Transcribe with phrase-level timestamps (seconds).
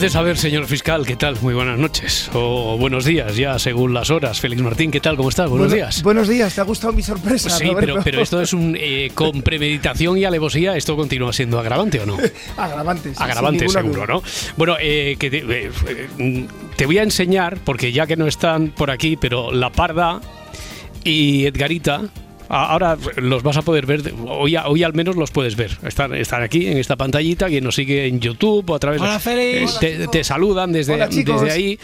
[0.00, 1.36] Entonces, a ver, señor fiscal, ¿qué tal?
[1.42, 2.30] Muy buenas noches.
[2.32, 4.40] O buenos días, ya según las horas.
[4.40, 5.14] Félix Martín, ¿qué tal?
[5.14, 5.50] ¿Cómo estás?
[5.50, 6.02] Buenos Bueno- días.
[6.02, 7.50] Buenos días, ¿te ha gustado mi sorpresa?
[7.50, 8.74] Sí, pero, pero esto es un.
[8.80, 12.16] eh, con premeditación y alevosía, ¿esto continúa siendo agravante o no?
[12.56, 13.10] Agravante.
[13.14, 14.06] sí, Agravante, seguro, duda.
[14.06, 14.22] ¿no?
[14.56, 15.70] Bueno, eh, que te, eh,
[16.18, 16.46] eh,
[16.76, 20.22] te voy a enseñar, porque ya que no están por aquí, pero La Parda
[21.04, 22.04] y Edgarita.
[22.52, 25.78] Ahora los vas a poder ver, hoy, a- hoy al menos los puedes ver.
[25.84, 29.20] Están, están aquí en esta pantallita, quien nos sigue en YouTube o a través Hola,
[29.26, 31.78] eh, te, te saludan desde, Hola, desde ahí.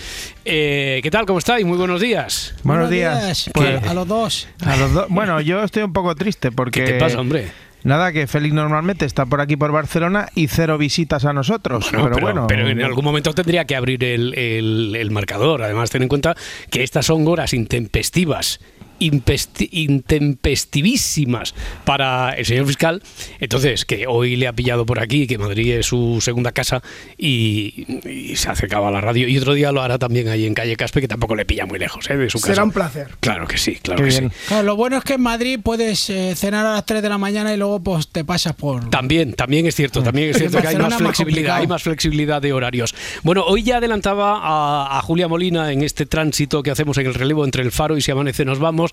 [0.45, 1.25] Eh, ¿Qué tal?
[1.25, 1.65] ¿Cómo estáis?
[1.65, 2.55] Muy buenos días.
[2.65, 3.49] Buenos días.
[3.55, 4.49] Pues- a los dos.
[4.65, 5.07] A los dos.
[5.09, 6.85] Bueno, yo estoy un poco triste porque.
[6.85, 7.47] ¿Qué te pasa, hombre?
[7.85, 11.93] Nada, que Félix normalmente está por aquí por Barcelona y cero visitas a nosotros.
[11.93, 12.47] No, pero, bueno.
[12.49, 15.63] pero en algún momento tendría que abrir el, el- el marcador.
[15.63, 16.35] Además, ten en cuenta
[16.71, 18.59] que estas son horas intempestivas.
[18.99, 23.03] Intempestivísimas para el señor fiscal
[23.41, 26.83] entonces que hoy le ha pillado por aquí que Madrid es su segunda casa
[27.19, 30.55] y, y se acercaba a la radio y otro día lo hará también ahí en
[30.55, 32.17] calle Caspe que tampoco le pilla muy lejos ¿eh?
[32.17, 33.09] de su casa Será un placer.
[33.21, 34.31] claro que sí claro Qué que bien.
[34.31, 37.09] sí Claro, lo bueno es que en Madrid puedes eh, cenar a las 3 de
[37.09, 38.89] la mañana y luego pues te pasas por...
[38.91, 41.61] También, también es cierto, también es cierto que hay más más flexibilidad, complicado.
[41.63, 42.95] hay más flexibilidad de horarios.
[43.23, 47.15] Bueno, hoy ya adelantaba a, a Julia Molina en este tránsito que hacemos en el
[47.15, 48.86] relevo entre el faro y si amanece nos vamos,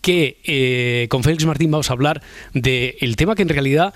[0.00, 3.94] que eh, con Félix Martín vamos a hablar del tema que en realidad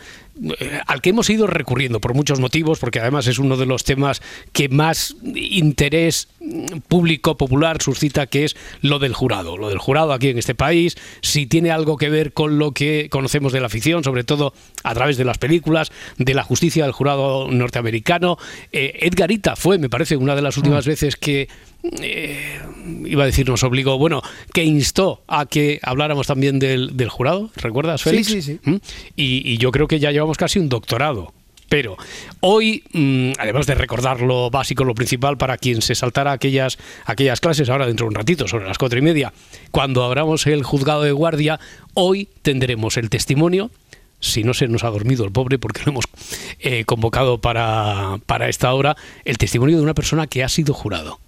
[0.86, 4.20] al que hemos ido recurriendo por muchos motivos, porque además es uno de los temas
[4.52, 9.56] que más interés mm, público popular suscita, que es lo del jurado.
[9.56, 13.08] Lo del jurado aquí en este país, si tiene algo que ver con lo que
[13.10, 16.92] conocemos de la ficción, sobre todo a través de las películas, de la justicia del
[16.92, 18.36] jurado norteamericano.
[18.72, 21.48] Eh, Edgarita fue, me parece, una de las últimas veces que
[22.00, 22.58] eh,
[23.04, 27.50] iba a decir, nos obligó, bueno, que instó a que habláramos también del, del jurado,
[27.56, 28.26] ¿recuerdas, Sí, Félix?
[28.28, 28.58] sí, sí.
[28.64, 28.76] ¿Mm?
[29.16, 31.32] Y, y yo creo que ya llevamos casi un doctorado.
[31.68, 31.96] Pero
[32.40, 37.40] hoy, mm, además de recordar lo básico, lo principal, para quien se saltara aquellas, aquellas
[37.40, 39.32] clases, ahora dentro de un ratito, sobre las cuatro y media,
[39.70, 41.58] cuando abramos el juzgado de guardia,
[41.94, 43.70] hoy tendremos el testimonio
[44.20, 46.04] si no se nos ha dormido el pobre, porque lo hemos
[46.60, 51.18] eh, convocado para, para esta hora, el testimonio de una persona que ha sido jurado.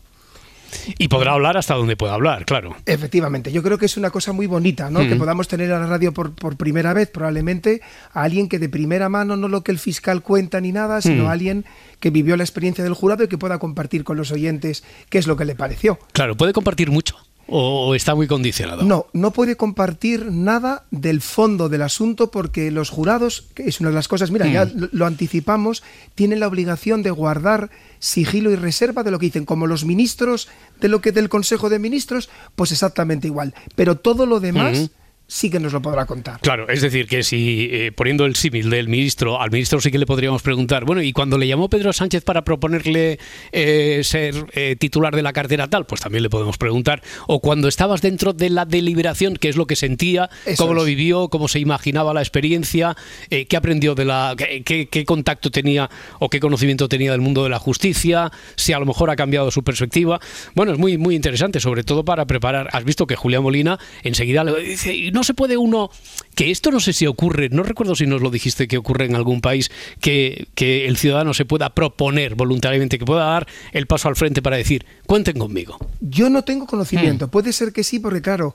[0.98, 2.76] Y podrá hablar hasta donde pueda hablar, claro.
[2.86, 5.00] Efectivamente, yo creo que es una cosa muy bonita, ¿no?
[5.00, 5.18] Que Mm.
[5.18, 7.80] podamos tener a la radio por, por primera vez, probablemente,
[8.12, 11.24] a alguien que de primera mano, no lo que el fiscal cuenta ni nada, sino
[11.24, 11.28] Mm.
[11.28, 11.64] alguien
[12.00, 15.26] que vivió la experiencia del jurado y que pueda compartir con los oyentes qué es
[15.26, 15.98] lo que le pareció.
[16.12, 17.16] Claro, puede compartir mucho
[17.48, 18.82] o está muy condicionado.
[18.82, 23.90] No, no puede compartir nada del fondo del asunto porque los jurados, que es una
[23.90, 25.82] de las cosas, mira, ya lo, lo anticipamos,
[26.14, 30.48] tienen la obligación de guardar sigilo y reserva de lo que dicen, como los ministros
[30.80, 33.54] de lo que del Consejo de Ministros, pues exactamente igual.
[33.74, 34.90] Pero todo lo demás Ujú.
[35.28, 36.40] Sí que nos lo podrá contar.
[36.40, 39.98] Claro, es decir, que si eh, poniendo el símil del ministro, al ministro sí que
[39.98, 43.18] le podríamos preguntar, bueno, y cuando le llamó Pedro Sánchez para proponerle
[43.52, 47.66] eh, ser eh, titular de la cartera tal, pues también le podemos preguntar, o cuando
[47.68, 51.48] estabas dentro de la deliberación, qué es lo que sentía, Eso cómo lo vivió, cómo
[51.48, 52.96] se imaginaba la experiencia,
[53.28, 55.88] qué aprendió de la, qué, qué- contacto tenía
[56.20, 59.50] o qué conocimiento tenía del mundo de la justicia, si a lo mejor ha cambiado
[59.50, 60.20] su perspectiva.
[60.54, 62.68] Bueno, es muy, muy interesante, sobre todo para preparar.
[62.72, 65.90] Has visto que Julián Molina enseguida le dice, "Y no se puede uno,
[66.36, 69.16] que esto no sé si ocurre, no recuerdo si nos lo dijiste que ocurre en
[69.16, 74.06] algún país, que, que el ciudadano se pueda proponer voluntariamente, que pueda dar el paso
[74.08, 75.78] al frente para decir, cuenten conmigo.
[76.00, 76.68] Yo no tengo Hmm.
[76.68, 78.54] conocimiento, puede ser que sí, porque claro,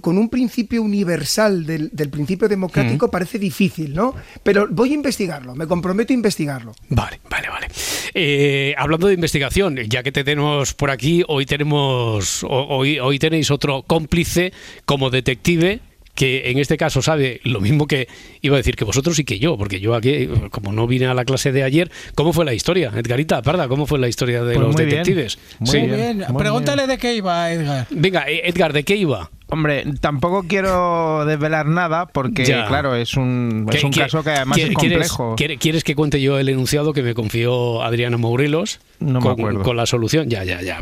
[0.00, 2.50] con un principio universal del, del principio Hmm.
[2.50, 4.14] democrático parece difícil, ¿no?
[4.42, 6.72] Pero voy a investigarlo, me comprometo a investigarlo.
[6.88, 7.68] Vale, vale, vale.
[8.14, 13.18] Eh, hablando de investigación, ya que te tenemos por aquí, hoy tenemos, ho- hoy, hoy
[13.20, 14.52] tenéis otro cómplice
[14.84, 15.80] como detective
[16.16, 18.08] que en este caso sabe lo mismo que
[18.42, 21.14] iba a decir que vosotros y que yo, porque yo aquí, como no vine a
[21.14, 22.90] la clase de ayer, ¿cómo fue la historia?
[22.96, 25.02] Edgarita, Parda, ¿cómo fue la historia de Pues los muy bien.
[25.04, 25.38] detectives?
[25.60, 25.78] Muy Sí.
[25.78, 26.90] Muy bien, muy Pregúntale bien.
[26.90, 27.86] de qué iba, Edgar.
[27.90, 29.30] Venga, eh, Edgar, ¿de qué iba?
[29.48, 32.66] Hombre, tampoco quiero desvelar nada porque, Ya.
[32.66, 35.34] claro, es un, es ¿Qué- un caso que además es complejo.
[35.36, 39.32] ¿quieres, quieres que cuente yo el enunciado que me confió Adriana Mourelos No me con,
[39.32, 39.62] acuerdo.
[39.62, 40.28] con la solución?
[40.28, 40.80] Ya, ya, ya.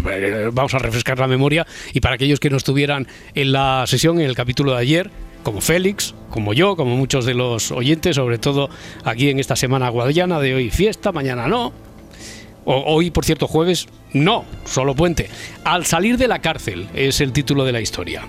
[0.52, 1.66] Vamos a refrescar la memoria.
[1.92, 5.10] Y para aquellos que no estuvieran en la sesión, en el capítulo de ayer,
[5.44, 8.68] como Félix, como yo, como muchos de los oyentes, sobre todo
[9.04, 11.72] aquí en esta semana guadiana de hoy fiesta, mañana no.
[12.64, 15.28] O- hoy, por cierto, jueves, no, solo puente.
[15.64, 18.22] Al salir de la cárcel es el título de la historia.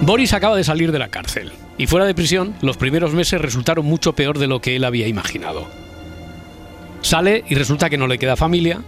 [0.00, 3.84] Boris acaba de salir de la cárcel y fuera de prisión los primeros meses resultaron
[3.84, 5.66] mucho peor de lo que él había imaginado.
[7.02, 8.82] Sale y resulta que no le queda familia,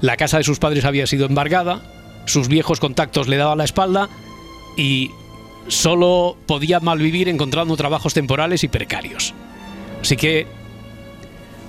[0.00, 1.82] la casa de sus padres había sido embargada,
[2.26, 4.08] sus viejos contactos le daban la espalda
[4.76, 5.10] y
[5.68, 9.34] solo podía malvivir encontrando trabajos temporales y precarios.
[10.00, 10.46] Así que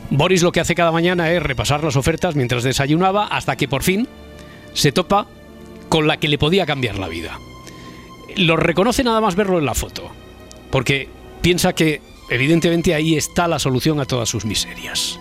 [0.09, 3.83] Boris lo que hace cada mañana es repasar las ofertas mientras desayunaba hasta que por
[3.83, 4.07] fin
[4.73, 5.27] se topa
[5.89, 7.37] con la que le podía cambiar la vida
[8.39, 10.09] lo reconoce nada más verlo en la foto,
[10.71, 11.09] porque
[11.41, 15.19] piensa que evidentemente ahí está la solución a todas sus miserias.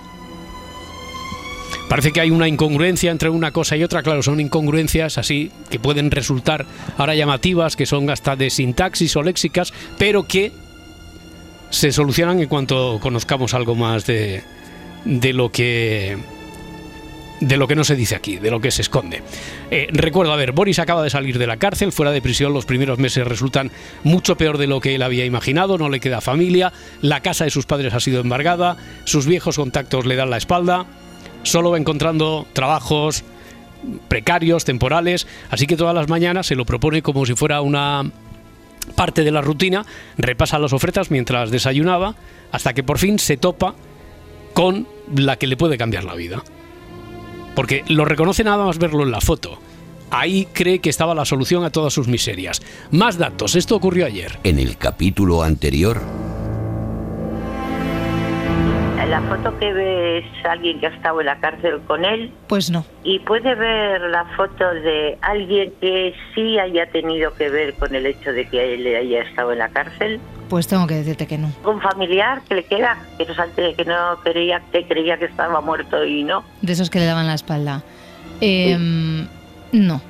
[1.88, 5.78] Parece que hay una incongruencia entre una cosa y otra, claro, son incongruencias así que
[5.78, 6.66] pueden resultar
[6.98, 10.52] ahora llamativas, que son hasta de sintaxis o léxicas, pero que
[11.70, 14.42] se solucionan en cuanto conozcamos algo más de,
[15.04, 16.16] de lo que
[17.40, 19.22] de lo que no se dice aquí, de lo que se esconde.
[19.70, 22.66] Eh, recuerdo, a ver, Boris acaba de salir de la cárcel, fuera de prisión los
[22.66, 23.70] primeros meses resultan
[24.02, 27.50] mucho peor de lo que él había imaginado, no le queda familia, la casa de
[27.50, 30.86] sus padres ha sido embargada, sus viejos contactos le dan la espalda,
[31.42, 33.24] solo va encontrando trabajos
[34.08, 38.10] precarios, temporales, así que todas las mañanas se lo propone como si fuera una
[38.94, 39.84] parte de la rutina,
[40.16, 42.14] repasa las ofertas mientras desayunaba,
[42.52, 43.74] hasta que por fin se topa
[44.54, 46.42] con la que le puede cambiar la vida.
[47.54, 49.58] Porque lo reconoce nada más verlo en la foto.
[50.10, 52.62] Ahí cree que estaba la solución a todas sus miserias.
[52.90, 54.38] Más datos, esto ocurrió ayer.
[54.42, 56.00] En el capítulo anterior,
[59.08, 62.70] La foto que ve es alguien que ha estado en la cárcel con él Pues
[62.70, 62.84] no.
[63.04, 68.04] y puede ver la foto de alguien que sí haya tenido que ver con el
[68.04, 70.20] hecho de que él haya estado en la cárcel.
[70.50, 71.50] Pues tengo que decirte que no.
[71.64, 73.34] Un familiar que le queda, que no,
[73.76, 76.44] que no creía, que creía que estaba muerto y no.
[76.60, 77.82] De esos que le daban la espalda.
[78.42, 79.26] Em,
[79.72, 80.02] no.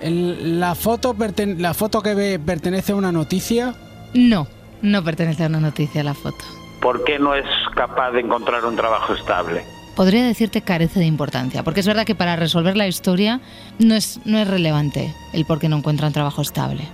[0.00, 3.74] El- la, foto perten- la foto que ve pertenece a una noticia.
[4.14, 4.46] No.
[4.80, 6.44] No pertenece a una noticia la foto.
[6.80, 7.44] ¿Por qué no es
[7.74, 9.64] capaz de encontrar un trabajo estable?
[9.96, 13.40] Podría decirte carece de importancia, porque es verdad que para resolver la historia
[13.80, 16.86] no es, no es relevante el por qué no encuentra un trabajo estable.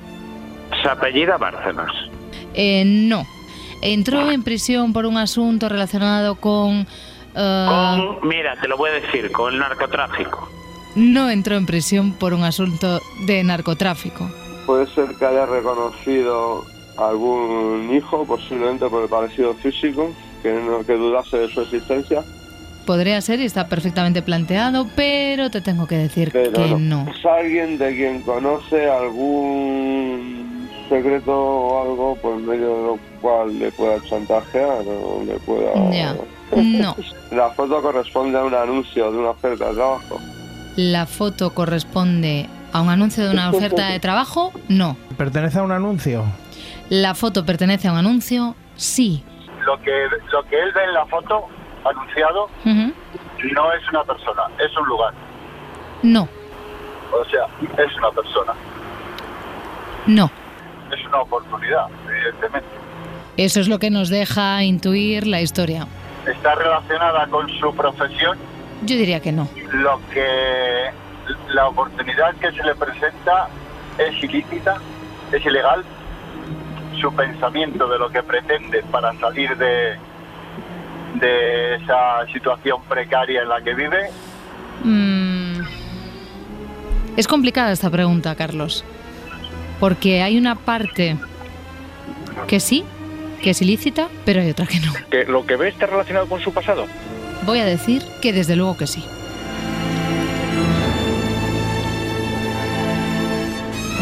[0.82, 1.92] Se apellida Bárcenas.
[2.54, 3.26] Eh, no.
[3.82, 6.87] Entró en prisión por un asunto relacionado con...
[7.34, 10.48] eh, Con, mira, te lo voy a decir, con el narcotráfico.
[10.94, 14.30] No entró en prisión por un asunto de narcotráfico.
[14.64, 16.64] Puede ser que haya reconocido
[16.96, 20.11] algún hijo, posiblemente por el parecido físico,
[20.43, 22.23] que, no, que dudase de su existencia.
[22.87, 27.05] Podría ser y está perfectamente planteado, pero te tengo que decir Pero que no.
[27.05, 27.11] no.
[27.11, 33.73] Es alguien de quien conoce algún secreto o algo por medio de lo cual le
[33.73, 35.90] pueda chantajear o le pueda...
[35.90, 36.14] Ya.
[36.55, 36.94] No.
[37.31, 40.20] La foto corresponde a un anuncio de una oferta de trabajo.
[40.76, 44.52] ¿La foto corresponde a un anuncio de una oferta de trabajo?
[44.69, 44.97] No.
[45.17, 46.25] ¿Pertenece a un anuncio?
[46.90, 48.54] ¿La foto pertenece a un anuncio?
[48.76, 49.25] Sí.
[49.64, 51.46] Lo que, lo que él ve en la foto
[51.84, 55.14] anunciado no es una persona, es un lugar.
[56.02, 56.28] No.
[57.12, 57.47] O sea,
[57.85, 58.52] es una persona,
[60.06, 60.30] No.
[60.92, 62.68] es una oportunidad, evidentemente.
[63.37, 65.87] Eso es lo que nos deja intuir la historia.
[66.26, 68.37] Está relacionada con su profesión,
[68.82, 69.49] Yo diría que no.
[69.73, 70.90] lo que
[71.49, 73.49] la oportunidad que se le presenta
[73.99, 74.76] es ilícita,
[75.32, 75.85] es ilegal.
[77.00, 79.96] Su pensamiento de lo que pretende para salir de,
[81.14, 84.10] de esa situación precaria en la que vive
[84.82, 85.60] Mm.
[87.16, 88.84] Es complicada esta pregunta, Carlos.
[89.78, 91.16] Porque hay una parte
[92.48, 92.84] que sí,
[93.42, 94.92] que es ilícita, pero hay otra que no.
[95.10, 96.86] ¿Que ¿Lo que ve está relacionado con su pasado?
[97.44, 99.04] Voy a decir que desde luego que sí.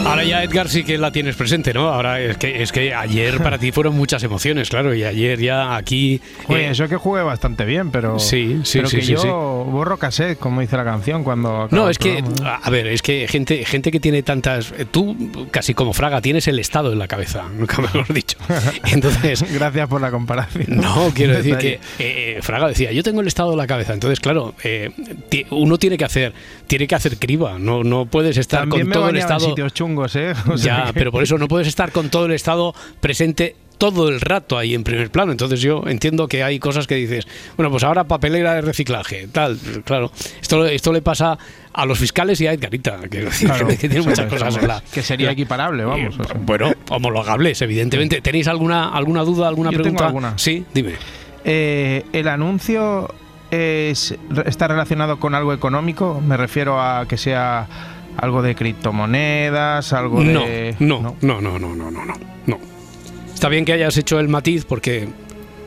[0.04, 1.88] Ahora ya Edgar sí que la tienes presente, ¿no?
[1.88, 5.76] Ahora es que es que ayer para ti fueron muchas emociones, claro, y ayer ya
[5.76, 8.18] aquí Oye, eh, eso que jugué bastante bien, pero.
[8.18, 9.28] Sí, sí, pero sí, que sí, yo sí.
[9.28, 11.68] borro cassette, como dice la canción, cuando.
[11.71, 14.73] No, es que, a ver, es que gente, gente que tiene tantas.
[14.76, 15.16] eh, Tú,
[15.50, 18.37] casi como Fraga, tienes el Estado en la cabeza, nunca mejor dicho.
[18.90, 19.44] Entonces.
[19.54, 20.66] Gracias por la comparación.
[20.68, 23.94] No, quiero decir que eh, Fraga decía, yo tengo el Estado en la cabeza.
[23.94, 24.90] Entonces, claro, eh,
[25.50, 26.32] uno tiene que hacer
[26.66, 27.59] tiene que hacer criba.
[27.59, 29.40] No, no puedes estar También con me todo el en Estado.
[29.40, 30.32] sitios chungos chungos, ¿eh?
[30.49, 33.56] O sea Ya, que- pero por eso no puedes estar con todo el Estado presente
[33.78, 35.32] todo el rato ahí en primer plano.
[35.32, 39.58] Entonces yo entiendo que hay cosas que dices, bueno, pues ahora papelera de reciclaje, tal,
[39.84, 40.12] claro.
[40.40, 41.37] Esto, esto le pasa
[41.72, 44.80] a los fiscales y a Edgarita, que, Claro, que tiene muchas cosas la...
[44.92, 46.16] Que sería equiparable, vamos.
[46.16, 46.37] o sea.
[46.38, 48.20] Bueno, homologables, evidentemente.
[48.20, 50.06] ¿Tenéis alguna alguna duda, alguna Yo tengo pregunta?
[50.06, 50.38] alguna.
[50.38, 50.92] Sí, dime.
[51.44, 53.12] Eh, ¿El anuncio
[53.50, 54.14] es,
[54.46, 56.20] está relacionado con algo económico?
[56.25, 57.66] Me refiero a que sea
[58.16, 60.75] algo de criptomonedas, algo No, de...
[60.78, 62.14] no, no, no, no, no, no, no,
[62.47, 62.59] no.
[63.35, 65.09] Está bien que hayas hecho el matiz porque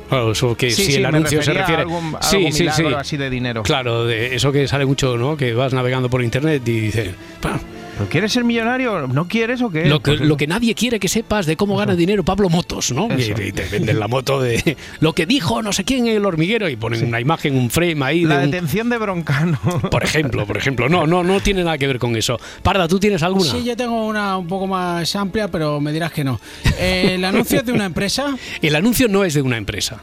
[0.10, 2.68] claro, eso que Sí, si sí, el anuncio se refería a refiere algún- sí, sí,
[2.74, 2.84] sí.
[2.96, 3.64] así de dinero.
[3.64, 5.36] Claro, de eso que sale mucho, ¿no?
[5.36, 7.60] Que vas navegando por internet y dices, "Pa,
[7.98, 9.08] ¿Pero ¿Quieres ser millonario?
[9.08, 9.86] ¿No quieres o qué?
[9.86, 13.08] lo que, lo que nadie quiere que sepas de cómo gana dinero Pablo Motos, ¿no?
[13.18, 16.68] Y, te venden la moto de lo que dijo no sé quién en el hormiguero
[16.70, 19.60] y ponen una imagen, un frame ahí La de un- detención de Broncano.
[19.92, 20.90] por ejemplo, por ejemplo.
[20.90, 22.40] No, no, no tiene nada que ver con eso.
[22.64, 23.50] Parda, ¿tú tienes alguna?
[23.50, 26.40] Sí, yo tengo una un poco más amplia, pero me dirás que no.
[26.78, 30.02] Eh, el anuncio es de una empresa, El anuncio no es de una empresa.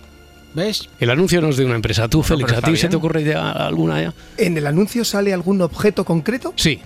[0.54, 0.88] ¿ves?
[1.00, 2.08] El anuncio no es de una empresa.
[2.08, 4.14] Tú, Félix, ¿a ti se te ocurre ya alguna ya?
[4.36, 6.52] ¿En el anuncio sale algún objeto concreto?
[6.56, 6.80] Sí.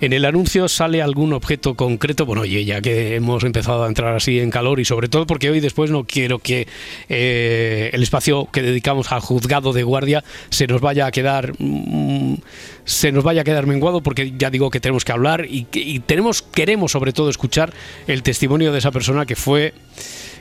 [0.00, 2.24] En el anuncio sale algún objeto concreto.
[2.24, 5.50] Bueno, oye, ya que hemos empezado a entrar así en calor y sobre todo porque
[5.50, 6.68] hoy después no quiero que
[7.08, 12.36] eh, el espacio que dedicamos al juzgado de guardia se nos vaya a quedar mm,
[12.84, 15.98] se nos vaya a quedar menguado porque ya digo que tenemos que hablar y, y
[15.98, 17.72] tenemos queremos sobre todo escuchar
[18.06, 19.74] el testimonio de esa persona que fue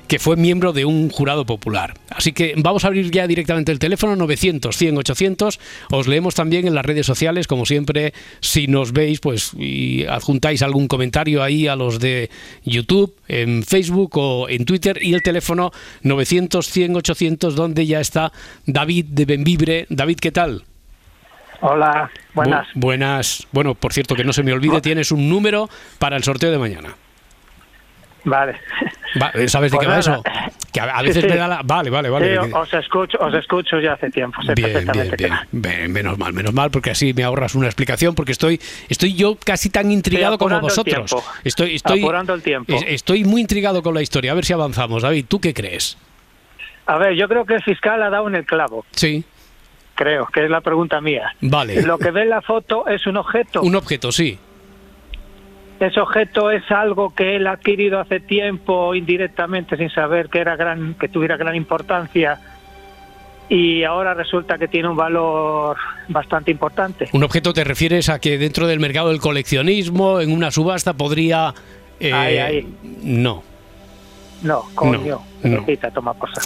[0.07, 1.93] que fue miembro de un jurado popular.
[2.09, 5.59] Así que vamos a abrir ya directamente el teléfono 900 100 800.
[5.91, 10.61] Os leemos también en las redes sociales, como siempre, si nos veis, pues y adjuntáis
[10.61, 12.29] algún comentario ahí a los de
[12.63, 15.71] YouTube, en Facebook o en Twitter y el teléfono
[16.03, 18.31] 900 100 800 donde ya está
[18.65, 19.85] David de Benvibre.
[19.89, 20.63] David, ¿qué tal?
[21.61, 22.67] Hola, buenas.
[22.67, 23.47] Bu- buenas.
[23.51, 26.59] Bueno, por cierto, que no se me olvide, tienes un número para el sorteo de
[26.59, 26.95] mañana.
[28.29, 28.59] Vale.
[29.21, 30.21] Va, ¿Sabes de Pues qué va eso?
[30.71, 31.27] Que a, a veces Sí, sí.
[31.29, 31.61] me da la...
[31.63, 32.33] Vale, vale, vale.
[32.39, 35.61] Sí, os escucho, os escucho ya hace tiempo, sé Bien, perfectamente bien, bien.
[35.63, 39.37] Bien, Menos mal, menos mal, porque así me ahorras una explicación, porque estoy, estoy yo
[39.43, 41.15] casi tan intrigado como el vosotros.
[41.43, 42.73] Estoy, estoy, Apurando el tiempo.
[42.75, 44.33] es- Estoy muy intrigado con la historia.
[44.33, 45.01] A ver si avanzamos.
[45.03, 45.97] David, ¿tú qué crees?
[46.85, 49.23] A ver, yo creo que el fiscal ha dado en el clavo, Sí,
[49.95, 51.33] creo, que es la pregunta mía.
[51.41, 51.81] vale.
[51.81, 53.61] Lo que ve en la foto es un objeto.
[53.61, 54.37] Un objeto, sí.
[55.79, 60.55] Ese objeto es algo que él ha adquirido hace tiempo indirectamente sin saber que era
[60.55, 62.39] gran, que tuviera gran importancia
[63.49, 65.77] y ahora resulta que tiene un valor
[66.09, 67.07] bastante importante.
[67.13, 71.53] Un objeto te refieres a que dentro del mercado del coleccionismo, en una subasta, podría...
[71.99, 72.67] eh, Ahí, ahí.
[73.03, 73.43] No.
[74.41, 74.99] No, coño,
[75.43, 75.49] No, no.
[75.61, 76.45] necesita tomar cosas.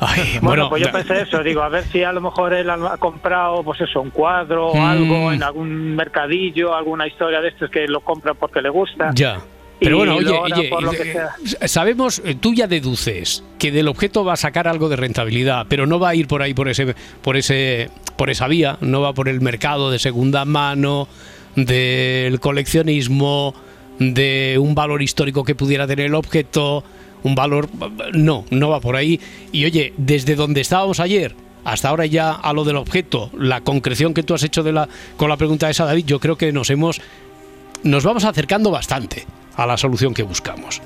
[0.00, 2.70] Ay, Bueno, bueno, pues yo pensé eso, digo, a ver si a lo mejor él
[2.70, 4.80] ha comprado, pues eso, un cuadro o Mm.
[4.84, 9.10] algo en algún mercadillo, alguna historia de estos que lo compra porque le gusta.
[9.14, 9.40] Ya.
[9.80, 11.68] Pero bueno, oye, oye, por eh, sea.
[11.68, 15.84] sabemos, eh, tú ya deduces que del objeto va a sacar algo de rentabilidad, pero
[15.86, 19.12] no va a ir por ahí por ese, por ese, por esa vía, no va
[19.12, 21.08] por el mercado de segunda mano,
[21.56, 23.54] del coleccionismo,
[23.98, 26.82] de un valor histórico que pudiera tener el objeto,
[27.22, 27.68] un valor,
[28.12, 29.20] no, no va por ahí.
[29.52, 31.34] Y oye, desde donde estábamos ayer
[31.64, 34.88] hasta ahora ya a lo del objeto, la concreción que tú has hecho de la,
[35.16, 37.00] con la pregunta esa, David, yo creo que nos hemos,
[37.82, 39.24] nos vamos acercando bastante
[39.56, 40.82] a la solución que buscamos.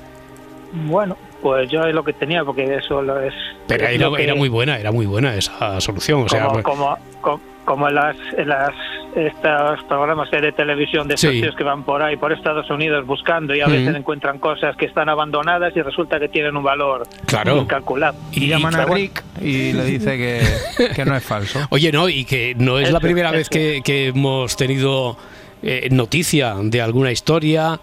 [0.71, 3.33] Bueno, pues yo es lo que tenía, porque eso lo es.
[3.67, 6.21] Pero es era, lo que- era muy buena, era muy buena esa solución.
[6.23, 8.71] O sea, como, pues- como, como, como en las, en las
[9.15, 11.41] estos programas de televisión de estos Sí.
[11.41, 13.71] tíos que van por ahí, por Estados Unidos buscando y a Mm.
[13.71, 17.57] veces encuentran cosas que están abandonadas y resulta que tienen un valor Claro.
[17.57, 18.19] incalculable.
[18.31, 20.41] Y llaman a Rick y le dice que,
[20.95, 21.59] que no es falso.
[21.71, 25.17] Oye, no, y que no es la Eso, primera vez que, que hemos tenido
[25.61, 27.79] eh, noticia de alguna historia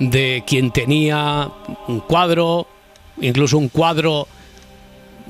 [0.00, 1.48] de quien tenía
[1.88, 2.66] un cuadro,
[3.20, 4.26] incluso un cuadro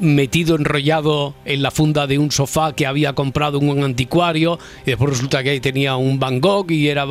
[0.00, 4.90] metido enrollado en la funda de un sofá que había comprado en un anticuario y
[4.90, 7.07] después resulta que ahí tenía un Van Gogh y era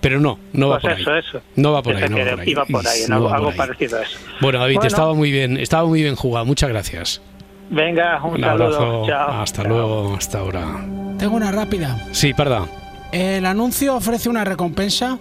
[0.00, 1.40] pero no no va pues por eso, ahí eso.
[1.56, 2.50] no va por Eso ahí, no va por ahí.
[2.50, 3.56] Iba por ahí, No algo, va por algo ahí.
[3.56, 4.18] parecido a eso.
[4.40, 4.88] bueno David Bueno.
[4.88, 7.22] estaba muy bien estaba muy bien jugado muchas gracias
[7.70, 8.64] Venga, un, un saludo.
[8.66, 9.30] abrazo Chao.
[9.42, 9.72] hasta Chao.
[9.72, 10.86] luego hasta ahora
[11.18, 12.06] Tengo una rápida.
[12.12, 12.68] sí perdón
[13.12, 15.18] El anuncio ofrece una recompensa.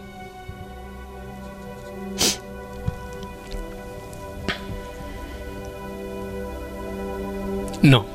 [7.85, 8.05] No.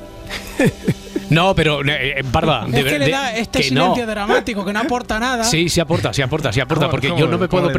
[1.31, 3.83] No, pero, eh, eh, Barba, de es que le da este que no.
[3.83, 5.45] silencio dramático que no aporta nada.
[5.45, 7.71] Sí, sí aporta, sí aporta, sí aporta, ¿Cómo- porque yo no me puedo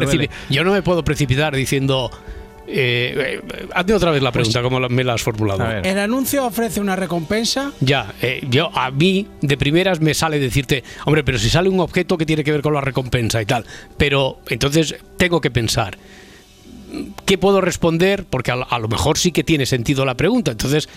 [0.50, 2.10] yo no me puedo precipitar diciendo
[2.74, 5.68] Eh, eh, hazme otra vez la pregunta, como la- me la has formulado.
[5.82, 7.72] El anuncio ofrece una recompensa.
[7.80, 11.80] Ya, eh, yo a mí de primeras me sale decirte, hombre, pero si sale un
[11.80, 13.66] objeto que tiene que ver con la recompensa y tal,
[13.98, 15.98] pero entonces tengo que pensar,
[17.26, 18.24] ¿qué puedo responder?
[18.30, 20.88] Porque a, lo- a lo mejor sí que tiene sentido la pregunta, entonces,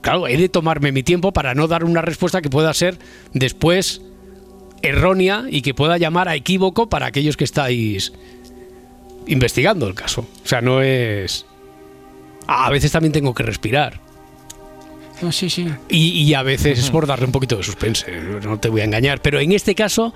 [0.00, 2.98] claro, he de tomarme mi tiempo para no dar una respuesta que pueda ser
[3.32, 4.02] después
[4.82, 8.12] errónea y que pueda llamar a equívoco para aquellos que estáis
[9.26, 10.26] investigando el caso.
[10.44, 11.46] O sea, no es...
[12.46, 14.00] A veces también tengo que respirar.
[15.20, 15.66] No, sí, sí.
[15.88, 18.06] Y, y a veces es por darle un poquito de suspense,
[18.44, 19.20] no te voy a engañar.
[19.22, 20.14] Pero en este caso,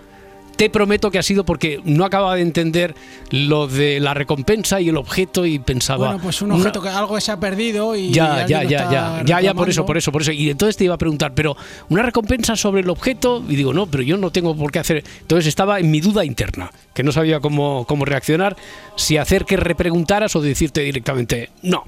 [0.60, 2.94] te prometo que ha sido porque no acababa de entender
[3.30, 6.08] lo de la recompensa y el objeto y pensaba.
[6.08, 8.10] Bueno, pues un "No, objeto que algo se ha perdido y.
[8.10, 10.32] ya, ya, ya, ya, ya, ya, por eso, por eso, por eso.
[10.32, 11.56] Y entonces te iba a preguntar, pero
[11.88, 15.02] una recompensa sobre el objeto, y digo, no, pero yo no tengo por qué hacer.
[15.22, 18.54] Entonces estaba en mi duda interna, que no sabía cómo, cómo reaccionar,
[18.96, 21.84] si hacer que repreguntaras o decirte directamente, no.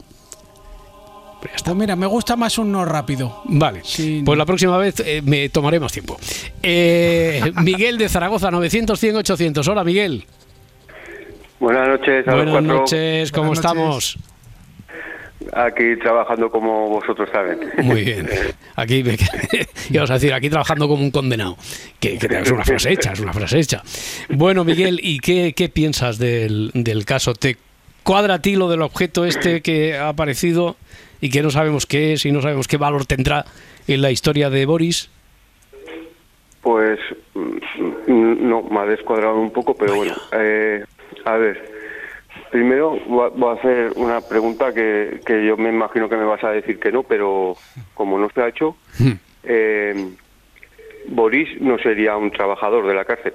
[1.42, 3.42] Pues mira, me gusta más un no rápido.
[3.44, 3.82] Vale,
[4.24, 6.16] pues la próxima vez eh, me tomaré más tiempo.
[6.62, 9.66] Eh, Miguel de Zaragoza, 900, 100, 800.
[9.68, 10.24] Hola, Miguel.
[11.58, 12.74] Buenas noches a los Buenas cuatro.
[12.80, 14.18] noches, ¿cómo estamos?
[15.52, 17.58] Aquí trabajando como vosotros saben.
[17.78, 18.28] Muy bien.
[18.76, 19.16] Aquí me
[19.90, 21.56] íbamos a decir, aquí trabajando como un condenado.
[21.98, 23.82] Que, que es una frase hecha, es una frase hecha.
[24.28, 27.34] Bueno, Miguel, ¿y qué, qué piensas del, del caso?
[27.34, 27.56] ¿Te
[28.04, 30.76] cuadra a ti lo del objeto este que ha aparecido
[31.22, 33.46] y que no sabemos qué es y no sabemos qué valor tendrá
[33.88, 35.08] en la historia de Boris?
[36.60, 36.98] Pues
[37.34, 40.14] mm, no, me ha descuadrado un poco, pero bueno.
[40.32, 40.84] Eh,
[41.24, 41.70] a ver,
[42.50, 46.50] primero voy a- hacer una pregunta que, que yo me imagino que me vas a
[46.50, 47.56] decir que no, pero
[47.94, 48.76] como no se ha hecho,
[49.44, 50.10] eh,
[51.08, 53.34] Boris no sería un trabajador de la cárcel.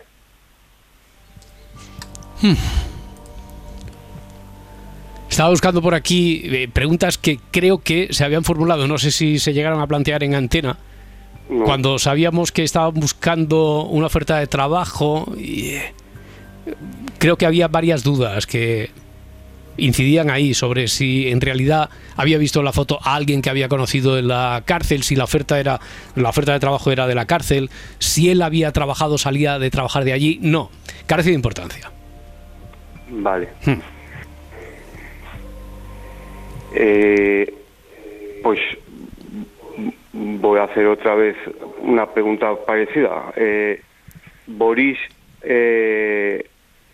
[5.38, 9.38] Estaba buscando por aquí eh, preguntas que creo que se habían formulado, no sé si
[9.38, 10.80] se llegaron a plantear en antena,
[11.64, 15.32] cuando sabíamos que estaban buscando una oferta de trabajo.
[15.38, 15.94] Y, eh,
[17.20, 18.90] creo que había varias dudas que
[19.78, 23.70] incidían ahí sobre si en realidad había visto en la foto a alguien que había
[23.70, 25.80] conocido en la cárcel, si la oferta era
[26.16, 30.04] la oferta de trabajo era de la cárcel, si él había trabajado, salía de trabajar
[30.04, 30.40] de allí.
[30.42, 30.72] No,
[31.06, 31.92] carece de importancia.
[33.12, 33.50] Vale.
[36.80, 37.54] Eh,
[38.44, 38.60] pues
[40.14, 41.36] voy a hacer otra vez
[41.82, 43.34] una pregunta parecida.
[43.36, 43.82] Eh,
[44.46, 44.98] Boris
[45.42, 46.46] eh,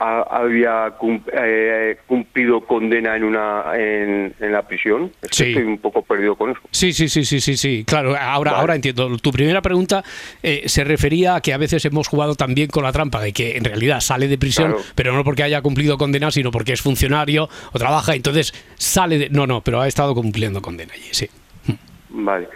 [0.03, 0.93] ha- había
[1.33, 5.11] eh, cumplido condena en una en, en la prisión.
[5.21, 5.49] Es que Sí.
[5.51, 6.59] Estoy un poco perdido con eso.
[6.71, 7.83] Sí, sí, sí, sí, sí, sí.
[7.85, 9.17] Claro, ahora, ahora entiendo.
[9.17, 10.03] Tu primera pregunta
[10.41, 13.57] eh, se refería a que a veces hemos jugado también con la trampa de que
[13.57, 14.83] en realidad sale de prisión, Claro.
[14.95, 19.29] pero no porque haya cumplido condena, sino porque es funcionario o trabaja, entonces sale de...
[19.29, 21.29] No, no, pero ha estado cumpliendo condena allí, sí.
[22.09, 22.47] Vale.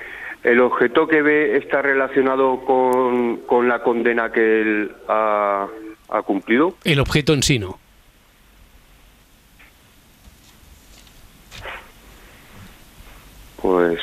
[0.43, 5.67] ¿El objeto que ve está relacionado con, con la condena que él ha,
[6.09, 6.75] ha cumplido?
[6.83, 7.79] El objeto en sí no.
[13.61, 13.99] Pues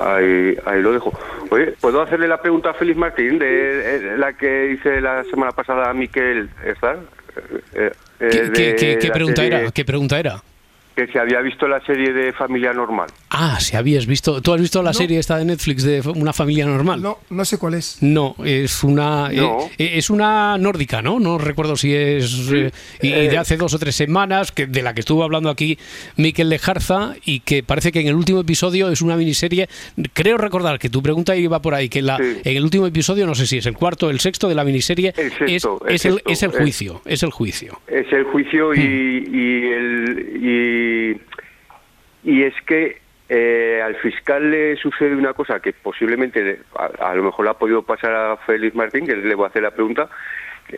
[0.00, 1.12] ahí, ahí lo dejo.
[1.50, 5.52] Oye, ¿puedo hacerle la pregunta a Félix Martín de, de la que hice la semana
[5.52, 6.98] pasada a Miquel Estar?
[7.74, 9.70] Eh, eh, ¿Qué, de qué- qué- qué la pregunta serie era?
[9.70, 10.42] ¿Qué pregunta era?
[10.96, 13.08] Que se había visto la serie de Familia Normal.
[13.28, 14.40] Ah, si habías visto...
[14.40, 17.02] ¿Tú has visto la serie esta de Netflix de Una familia normal?
[17.02, 17.98] No, no sé cuál es.
[18.00, 19.58] No, es una No.
[19.76, 21.20] eh, es una nórdica, ¿no?
[21.20, 22.70] No recuerdo si es eh,
[23.02, 23.28] y Eh.
[23.28, 25.78] de hace dos o tres semanas que de la que estuvo hablando aquí
[26.16, 29.68] Miquel Lejarza y que parece que en el último episodio es una miniserie.
[30.14, 33.34] Creo recordar que tu pregunta iba por ahí que la, en el último episodio no
[33.34, 36.04] sé si es el cuarto o el sexto de la miniserie sexto, es, el es
[36.06, 37.80] el, sexto, es el juicio, es el juicio.
[37.86, 39.34] Es el juicio y, Hmm.
[39.34, 40.85] y el y,
[42.24, 47.14] y es que eh, al fiscal le sucede una cosa que posiblemente le- a, a
[47.14, 50.08] lo mejor ha podido pasar a Félix Martín, que le voy a hacer la pregunta,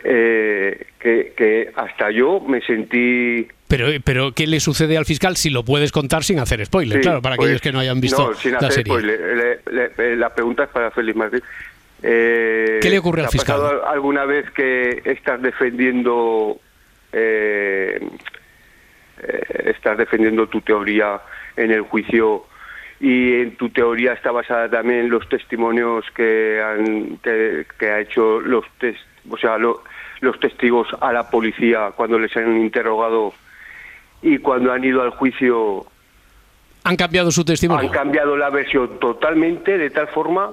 [0.03, 5.49] eh, que, que hasta yo me sentí Pero, pero ¿qué le sucede al fiscal si
[5.49, 6.97] lo puedes contar sin hacer spoiler?
[6.97, 8.93] Sí, claro, para pues, aquellos que no hayan visto no, sin la hacer serie.
[8.93, 9.19] spoiler.
[9.19, 11.41] Le- le- le- la pregunta es para Félix Martín.
[12.01, 13.57] Eh, ¿Qué le ocurre ¿te al ha fiscal?
[13.59, 16.59] pasado alguna vez que estás defendiendo
[19.23, 21.19] eh, estás defendiendo tu teoría
[21.55, 22.45] en el juicio
[22.99, 27.99] y en tu teoría está basada también en los testimonios que han que, que ha
[27.99, 28.97] hecho los tes-
[29.29, 29.83] o sea lo-
[30.21, 33.33] los testigos a la policía cuando les han interrogado
[34.21, 35.85] y cuando han ido al juicio
[36.83, 37.87] Han cambiado su testimonio.
[37.87, 40.51] han cambiado la versión totalmente de tal forma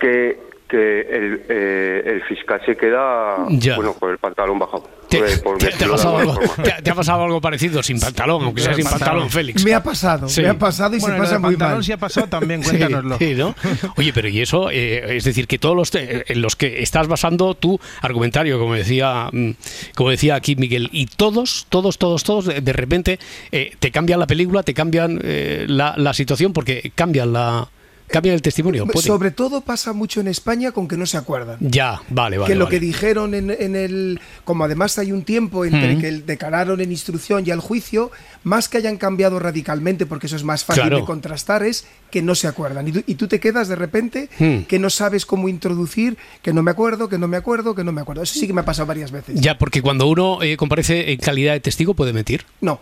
[0.00, 3.74] que que el, eh, el fiscal se queda Ya.
[3.76, 4.88] bueno con el pantalón bajado.
[5.10, 6.62] Te, Eh, por te- te ha pasado algo, forma.
[6.62, 9.64] te ha- te ha pasado algo parecido, sin pantalón, aunque sea sin pantalón, Félix.
[9.64, 10.40] Me ha pasado, Sí.
[10.42, 11.84] me ha pasado y Bueno, se pasa muy pantalón mal.
[11.84, 13.18] sí ha pasado también, cuéntanoslo.
[13.18, 13.54] sí, ¿no?
[13.96, 17.08] Oye, pero y eso, eh, es decir, que todos los te- en los que estás
[17.08, 19.50] basando tu argumentario, como decía, mm,
[19.96, 23.18] como decía aquí Miguel, y todos, todos, todos, todos, de, de repente
[23.50, 27.68] eh, te cambian la película, te cambian eh, la, la situación porque cambian la
[28.10, 28.86] cambian el testimonio.
[28.96, 31.56] Sobre todo pasa mucho en España con que no se acuerdan.
[31.60, 32.52] Ya, vale, vale.
[32.52, 32.76] que lo vale.
[32.78, 34.20] que dijeron en, en el.
[34.44, 36.00] Como además hay un tiempo entre Mm.
[36.00, 38.10] que declararon en instrucción y al juicio,
[38.44, 40.98] más que hayan cambiado radicalmente, porque eso es más fácil Claro.
[40.98, 42.86] de contrastar, es que no se acuerdan.
[42.88, 44.62] Y tú, y tú te quedas de repente Mm.
[44.62, 47.92] que no sabes cómo introducir, que no me acuerdo, que no me acuerdo, que no
[47.92, 48.22] me acuerdo.
[48.22, 49.40] Eso sí que me ha pasado varias veces.
[49.40, 52.44] Ya, porque cuando uno eh, comparece en calidad de testigo puede mentir.
[52.60, 52.80] No,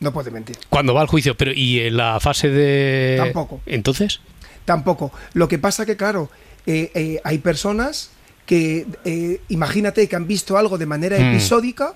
[0.00, 0.56] no puede mentir.
[0.68, 3.16] Cuando va al juicio, pero ¿y en la fase de...?
[3.18, 3.60] Tampoco.
[3.66, 4.20] Entonces,
[4.68, 5.10] Tampoco.
[5.32, 6.28] Lo que pasa que, claro,
[6.66, 8.10] eh, eh, hay personas
[8.44, 11.22] que, eh, imagínate, que han visto algo de manera Mm.
[11.30, 11.94] episódica,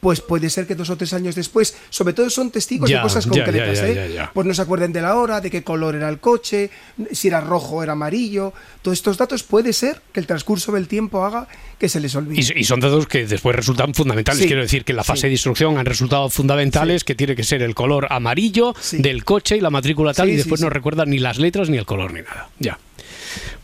[0.00, 3.02] pues puede ser que dos o tres años después, sobre todo son testigos Ya, de
[3.02, 4.28] cosas concretas, ya, ya, ¿eh?
[4.32, 6.70] Pues no se acuerden de la hora, de qué color era el coche,
[7.12, 8.52] si era rojo o era amarillo.
[8.82, 11.46] Todos estos datos puede ser que el transcurso del tiempo haga
[11.78, 12.40] que se les olvide.
[12.40, 14.40] y, y son datos que después resultan fundamentales.
[14.40, 15.26] Sí, Quiero decir que en la fase sí.
[15.28, 19.60] de instrucción han resultado fundamentales, que tiene que ser el color amarillo del coche y
[19.60, 22.48] la matrícula tal, y después no recuerdan ni las letras ni el color ni nada.
[22.58, 22.78] Ya.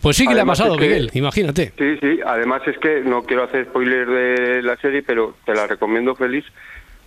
[0.00, 1.72] Pues sí que le ha Además pasado, es que- Miguel, imagínate.
[1.78, 5.66] Sí, sí, además es que no quiero hacer spoiler de la serie, pero te la
[5.66, 6.44] recomiendo feliz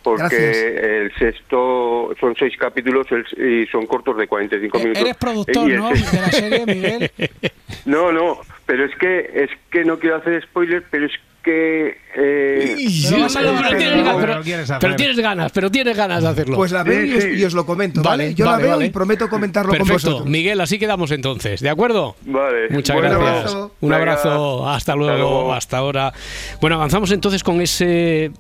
[0.04, 0.58] porque Gracias.
[0.84, 3.06] el sexto son seis capítulos
[3.38, 5.04] y son cortos de 45 Eh, minutos.
[5.04, 5.89] Eres productor, ¿no?
[5.95, 7.12] sexto- De la serie, Miguel.
[7.86, 12.75] No, no, pero es que es que no quiero hacer spoiler, pero es que eh,
[13.10, 16.56] Pero, tienes ganas, pero- pero tienes ganas, pero tienes ganas de hacerlo.
[16.58, 18.34] Pues la veo y, os, y os lo comento, ¿vale?
[18.34, 18.86] Yo la veo vale.
[18.86, 20.30] y prometo comentarlo con Perfecto, vosotros.
[20.30, 22.15] Miguel, así quedamos entonces, ¿de acuerdo?
[22.25, 22.69] Vale.
[22.69, 23.30] Muchas Buen gracias.
[23.38, 23.71] abrazo.
[23.80, 23.97] Un Venga.
[24.02, 25.54] abrazo, hasta luego, luego.
[25.54, 26.13] hasta ahora.
[26.62, 28.32] Bueno, avanzamos entonces con ese...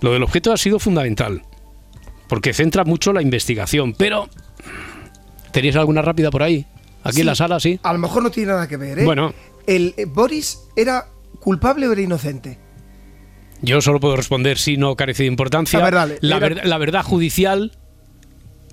[0.00, 1.42] Lo del objeto ha sido fundamental,
[2.28, 4.28] porque centra mucho la investigación, pero...
[5.52, 6.66] ¿Teníais alguna rápida por ahí?
[7.02, 7.80] Aquí en la sala, sí.
[7.82, 9.04] A lo mejor no tiene nada que ver, ¿eh?
[9.04, 9.32] Bueno.
[9.66, 11.06] El, eh, ¿Boris era
[11.48, 12.58] culpable o era inocente?
[13.62, 15.78] Yo solo puedo responder si no carece de importancia.
[15.78, 16.18] A ver, dale.
[16.20, 17.72] la, Era- ver- la verdad judicial,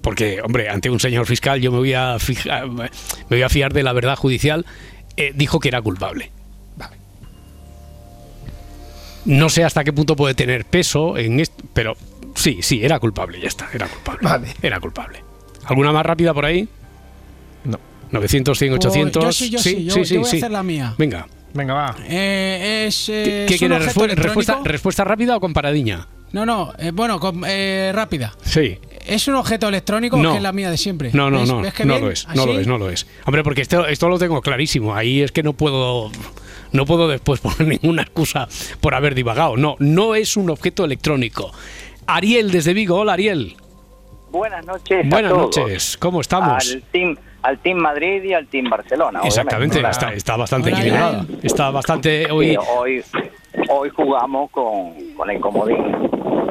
[0.01, 2.89] porque, hombre, ante un señor fiscal yo me voy a, fija- me
[3.29, 4.65] voy a fiar de la verdad judicial,
[5.15, 6.31] eh, dijo que era culpable.
[9.23, 11.95] No sé hasta qué punto puede tener peso en esto, pero
[12.35, 14.19] sí, sí, era culpable, ya está, era culpable.
[14.21, 14.47] Vale.
[14.61, 15.23] Era culpable.
[15.63, 16.67] ¿Alguna más rápida por ahí?
[17.63, 17.79] No.
[18.11, 19.23] 900, 100, Oh, 800.
[19.23, 20.93] yo sí, yo sí, yo- yo voy a hacer la mía.
[20.99, 21.25] Venga.
[21.55, 21.95] Venga, va.
[22.07, 23.81] Eh, es, eh, ¿Qué quieres?
[23.95, 26.05] respu- respuesta, ¿Respuesta rápida o con paradiña?
[26.33, 28.33] No, no, eh, bueno, con- eh, rápida.
[28.43, 28.77] Sí.
[29.05, 30.29] ¿Es un objeto electrónico No.
[30.29, 31.11] o que es la mía de siempre?
[31.13, 32.01] No, no, ¿Ves- no, ves no bien?
[32.05, 32.53] lo es, no ¿Así?
[32.53, 33.07] lo es, no lo es.
[33.25, 34.93] Hombre, porque esto, esto lo tengo clarísimo.
[34.93, 36.11] Ahí es que no puedo,
[36.73, 38.49] no puedo después poner ninguna excusa
[38.81, 39.55] por haber divagado.
[39.55, 41.51] No, no es un objeto electrónico.
[42.05, 43.55] Ariel desde Vigo, hola Ariel.
[44.29, 45.05] Buenas noches.
[45.05, 45.57] a Buenas todos.
[45.57, 46.69] noches, ¿cómo estamos?
[46.73, 49.21] Al team, al team Madrid y al team Barcelona.
[49.23, 51.25] Exactamente, está, está bastante Hola, equilibrada.
[51.43, 52.49] Está bastante hoy.
[52.51, 53.03] Sí, hoy,
[53.69, 55.77] hoy jugamos con, con el comodín,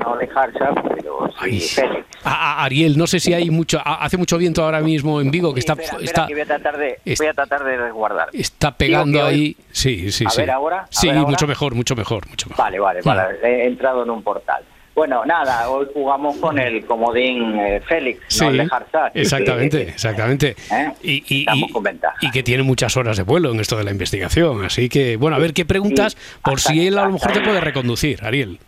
[0.05, 2.07] no de pero sí Félix.
[2.23, 2.31] A-
[2.61, 5.53] a- Ariel, no sé si hay mucho, ha- hace mucho viento ahora mismo en Vigo
[5.53, 7.77] que está, Espera, espera, está, que voy a tratar de, es- voy a tratar de
[7.77, 8.29] resguardar.
[8.33, 9.57] está pegando hoy- ahí.
[9.73, 10.41] Sí, sí, A sí.
[10.43, 11.31] ver ahora, a sí, ver ahora.
[11.31, 12.65] mucho mejor, mucho mejor, mucho mejor.
[12.65, 13.05] Vale, vale, Hmm.
[13.09, 13.39] vale.
[13.43, 14.63] He entrado en un portal.
[14.95, 19.11] Bueno, nada, hoy jugamos con el comodín eh, Félix, Sí, no el de Harshad.
[19.15, 20.57] exactamente, que- exactamente.
[20.71, 20.93] ¿eh?
[21.03, 22.17] Y, y- Estamos y- con ventaja.
[22.21, 24.65] y que tiene muchas horas de vuelo en esto de la investigación.
[24.65, 27.33] Así que, bueno, a ver qué preguntas, Sí, por hasta- si él a lo mejor
[27.33, 28.59] te puede reconducir, Ariel.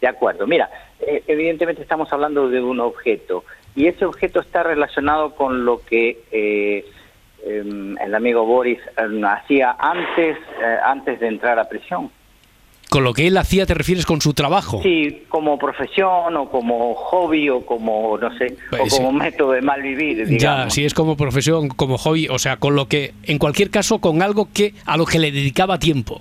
[0.00, 0.46] De acuerdo.
[0.46, 5.80] Mira, eh, evidentemente estamos hablando de un objeto y ese objeto está relacionado con lo
[5.84, 6.84] que eh,
[7.44, 12.10] em, el amigo Boris em, hacía antes, eh, antes de entrar a prisión.
[12.94, 14.80] Con lo que él hacía, ¿te refieres con su trabajo?
[14.80, 18.98] Sí, como profesión o como hobby o como, no sé, o Pues sí.
[18.98, 22.76] como método de mal vivir, Ya, si es como profesión, como hobby, o sea, con
[22.76, 26.20] lo que, en cualquier caso, con algo que a lo que le dedicaba tiempo.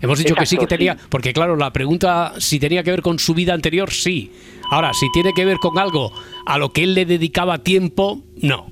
[0.00, 1.00] Hemos dicho que sí que tenía, sí.
[1.10, 4.32] porque claro, la pregunta si tenía que ver con su vida anterior, sí.
[4.70, 6.10] Ahora, si tiene que ver con algo
[6.46, 8.64] a lo que él le dedicaba tiempo, no.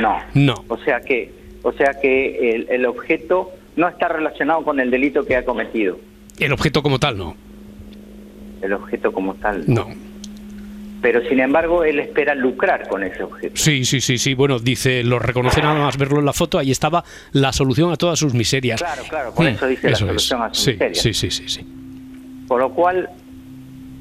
[0.00, 0.16] No.
[0.32, 0.54] No.
[0.68, 1.30] O sea que,
[1.62, 5.98] o sea que el, el objeto no está relacionado con el delito que ha cometido.
[6.38, 7.36] El objeto como tal, no.
[8.60, 9.64] El objeto como tal.
[9.66, 9.88] No.
[11.00, 13.56] Pero sin embargo, él espera lucrar con ese objeto.
[13.56, 14.34] Sí, sí, sí, sí.
[14.34, 17.96] Bueno, dice, lo reconoce nada más verlo en la foto, ahí estaba la solución a
[17.96, 18.80] todas sus miserias.
[18.80, 19.98] Claro, claro, por Mm, eso dice la es.
[19.98, 20.98] solución a sus sí, miserias.
[21.02, 21.66] Sí, sí, sí, sí.
[22.46, 23.08] Por lo cual,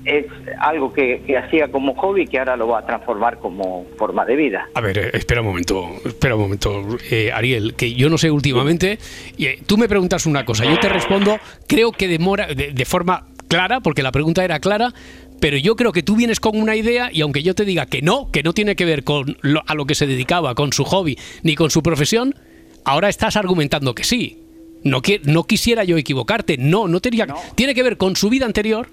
[0.06, 0.26] es
[0.60, 4.36] algo que, que hacía como hobby que ahora lo va a transformar como forma de
[4.36, 4.68] vida.
[4.74, 8.32] A ver, eh, espera un momento, espera un momento, eh, Ariel, que yo no sé
[8.32, 8.98] últimamente,
[9.38, 11.38] y, eh, tú me preguntas una cosa, yo te respondo,
[11.68, 14.94] creo que demora, de, de forma clara, porque la pregunta era clara,
[15.40, 18.02] pero yo creo que tú vienes con una idea y aunque yo te diga que
[18.02, 20.84] no, que no tiene que ver con lo- a lo que se dedicaba, con su
[20.86, 22.36] hobby, ni con su profesión,
[22.86, 24.38] ahora estás argumentando que sí.
[24.84, 28.46] No, qui- no quisiera yo equivocarte, no, no tenía, tiene que ver con su vida
[28.48, 28.88] anterior,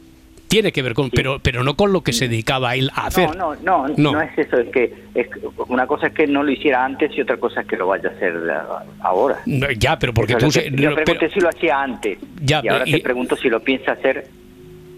[0.48, 3.36] tiene que ver con, pero, pero no con lo que se dedicaba él a hacer.
[3.36, 4.12] No, no, no, No.
[4.12, 5.26] no, es eso, es que es
[5.68, 8.08] una cosa es que no lo hiciera antes y otra cosa es que lo vaya
[8.08, 8.52] a hacer eh,
[9.00, 9.40] ahora.
[9.46, 10.52] No, ya, pero porque Eso tú...
[10.52, 13.48] que- yo pero- pregunté si lo hacía antes Ya, y ahora pero- te pregunto si
[13.48, 14.26] lo piensa hacer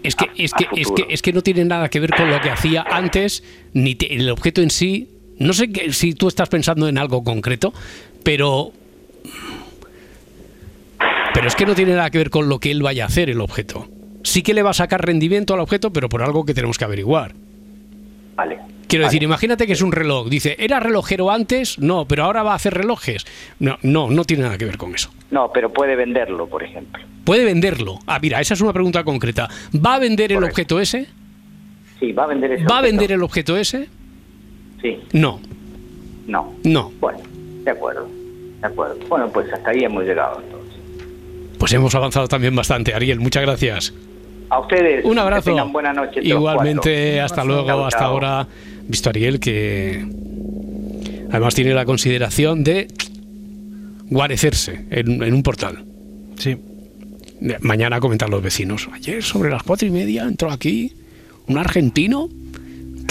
[0.03, 2.39] Es que, es, que, es, que, es que no tiene nada que ver con lo
[2.41, 5.09] que hacía antes, ni te- el objeto en sí.
[5.37, 7.73] No sé que- si tú estás pensando en algo concreto,
[8.23, 8.71] pero.
[11.33, 13.29] Pero es que no tiene nada que ver con lo que él vaya a hacer
[13.29, 13.87] el objeto.
[14.23, 16.85] Sí que le va a sacar rendimiento al objeto, pero por algo que tenemos que
[16.85, 17.33] averiguar.
[18.35, 18.59] Vale.
[18.87, 20.27] Quiero decir, imagínate que es un reloj.
[20.27, 21.79] Dice, ¿era relojero antes?
[21.79, 23.25] No, pero ahora va a hacer relojes.
[23.59, 25.09] No, no, no tiene nada que ver con eso.
[25.31, 27.01] No, pero puede venderlo, por ejemplo.
[27.23, 27.99] ¿Puede venderlo?
[28.05, 29.47] Ah, mira, esa es una pregunta concreta.
[29.73, 31.07] ¿Va a vender el objeto ese?
[32.01, 32.65] Sí, va a vender eso.
[32.69, 33.87] ¿Va a vender el objeto ese?
[34.81, 35.39] Sí, No,
[36.27, 36.53] no.
[36.63, 36.91] no.
[36.99, 37.19] Bueno,
[37.63, 38.09] de acuerdo.
[38.59, 38.97] De acuerdo.
[39.07, 40.75] Bueno, pues hasta ahí hemos llegado entonces.
[41.57, 43.19] Pues hemos avanzado también bastante, Ariel.
[43.19, 43.93] Muchas gracias.
[44.51, 45.05] A ustedes.
[45.05, 45.45] Un abrazo.
[45.45, 46.15] Que tengan buena noche.
[46.21, 47.25] todos Igualmente, cuatro.
[47.25, 48.11] hasta luego, hasta Chao.
[48.11, 48.47] ahora.
[48.87, 50.05] Visto Ariel que
[51.29, 52.87] además tiene la consideración de
[54.09, 55.83] guarecerse en, en un portal.
[56.37, 56.57] Sí.
[57.61, 58.89] Mañana comentan los vecinos.
[58.93, 60.93] Ayer sobre las cuatro y media entró aquí
[61.47, 62.27] un argentino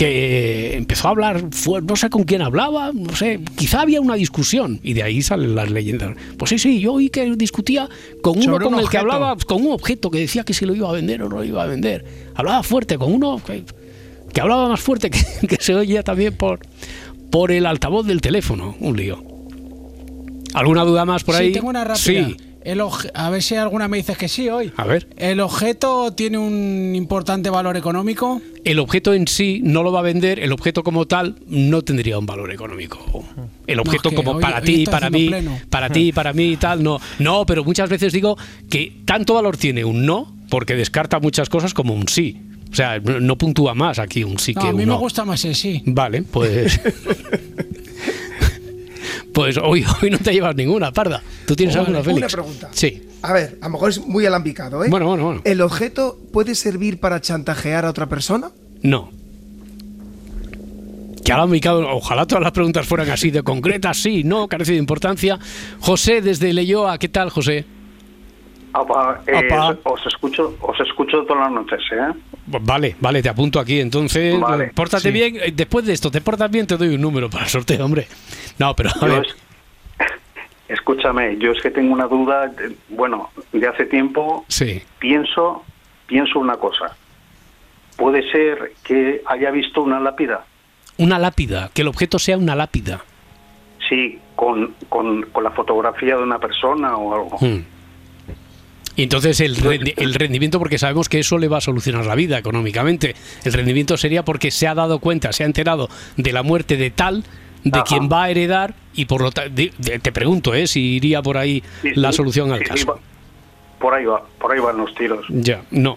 [0.01, 4.15] que empezó a hablar, fue- no sé con quién hablaba, no sé, quizá había una
[4.15, 6.17] discusión y de ahí salen las leyendas.
[6.39, 7.87] Pues sí, sí, yo oí que discutía
[8.23, 10.65] con uno Sobre con un el que hablaba, con un objeto que decía que si
[10.65, 12.03] lo iba a vender o no lo iba a vender.
[12.35, 13.63] Hablaba fuerte con uno que,
[14.33, 16.61] que hablaba más fuerte que, que se oía también por,
[17.31, 18.77] por el altavoz del teléfono.
[18.81, 19.23] Un lío.
[20.55, 21.49] ¿Alguna duda más por ahí?
[21.49, 22.03] Sí, tengo una rápida.
[22.03, 22.83] Sí, El
[23.15, 24.71] a ver si alguna me dices que sí hoy.
[24.77, 25.09] a ver.
[25.17, 28.41] ¿El objeto tiene un importante valor económico?
[28.63, 32.19] el objeto en sí no lo va a vender, el objeto como tal no tendría
[32.19, 33.25] un valor económico.
[33.67, 35.59] El objeto que como hoy- para ti, para mí, pleno.
[35.71, 36.99] para ti, para mí y tal, no.
[37.19, 38.37] No, pero muchas veces digo
[38.69, 42.37] que tanto valor tiene un no porque descarta muchas cosas como un sí.
[42.71, 44.95] O sea, no, no puntúa más aquí un sí No, que a mí un me
[44.95, 44.99] no.
[44.99, 45.83] gusta más el sí.
[45.87, 46.79] Vale, pues.
[49.33, 51.23] pues hoy, hoy no te llevas ninguna, parda.
[51.47, 52.35] ¿Tú tienes Vale, alguna, Félix?
[52.35, 52.69] una pregunta.
[52.73, 53.03] Sí.
[53.23, 54.89] A ver, a lo mejor es muy alambicado, ¿eh?
[54.91, 55.41] Bueno, bueno, bueno.
[55.45, 58.51] ¿El objeto puede servir para chantajear a otra persona?
[58.83, 59.11] No.
[61.25, 64.73] Que ahora me cago- ojalá todas las preguntas fueran así de concretas, sí, no, carece
[64.73, 65.39] de importancia.
[65.81, 67.65] José, desde Leyoa, ¿qué tal, José?
[68.73, 69.77] Apa, eh, Apa.
[69.85, 72.13] Os escucho, os escucho todas las noches, ¿eh?
[72.61, 73.81] Vale, vale, te apunto aquí.
[73.81, 75.11] Entonces, Vale, pórtate sí.
[75.11, 75.37] bien.
[75.37, 78.07] Eh, Después de esto, te portas bien, te doy un número para el sorteo, hombre.
[78.59, 79.27] No, pero a ver.
[79.27, 79.37] es-
[80.69, 84.83] escúchame, yo es que tengo una duda, de- bueno, de hace tiempo Sí.
[84.99, 85.65] pienso,
[86.07, 86.97] pienso una cosa.
[87.97, 90.45] Puede ser que haya visto una lápida,
[90.97, 93.01] Una lápida, que el objeto sea una lápida.
[93.89, 97.37] sí, con, con, con la fotografía de una persona o algo.
[97.41, 97.63] Hmm.
[99.01, 102.15] Y entonces el, rendi- el rendimiento, porque sabemos que eso le va a solucionar la
[102.15, 106.43] vida económicamente, el rendimiento sería porque se ha dado cuenta, se ha enterado de la
[106.43, 107.25] muerte de tal,
[107.65, 107.85] de Ajá.
[107.85, 109.63] quien va a heredar, y por lo tanto,
[110.03, 110.67] te pregunto, ¿eh?
[110.67, 113.01] si iría por ahí Sí, la sí, solución al sí, caso.
[113.79, 115.25] por ahí va, por ahí van los tiros.
[115.31, 115.97] Ya, no.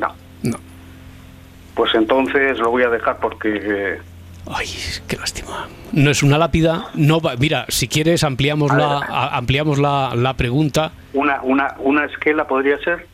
[0.00, 0.08] No.
[0.42, 0.58] No.
[1.76, 3.98] Pues entonces lo voy a dejar porque eh,
[4.50, 4.66] Ay,
[5.06, 5.68] qué lástima.
[5.92, 6.86] No es una lápida.
[6.94, 9.08] No va- mira, si quieres ampliamos A la ver.
[9.10, 10.92] a- ampliamos la, la pregunta.
[11.14, 13.06] una, una, una esquela podría ser.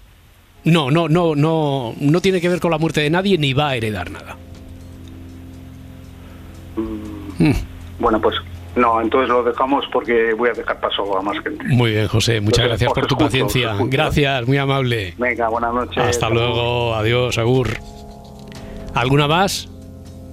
[0.64, 3.68] No, no, no, no, no tiene que ver con la muerte de nadie ni va
[3.70, 4.36] a heredar nada.
[7.38, 7.52] Mm.
[8.00, 8.36] Bueno, pues
[8.76, 11.64] no, entonces lo dejamos porque voy a dejar paso a más gente.
[11.68, 12.40] Muy bien, José.
[12.40, 13.76] Muchas Pues, gracias por tu escucho, os paciencia.
[13.86, 15.14] Gracias, muy amable.
[15.18, 15.98] Venga, buenas noches.
[16.04, 16.94] Hasta luego.
[16.94, 17.70] Adiós, Agur.
[18.94, 19.68] ¿Alguna más?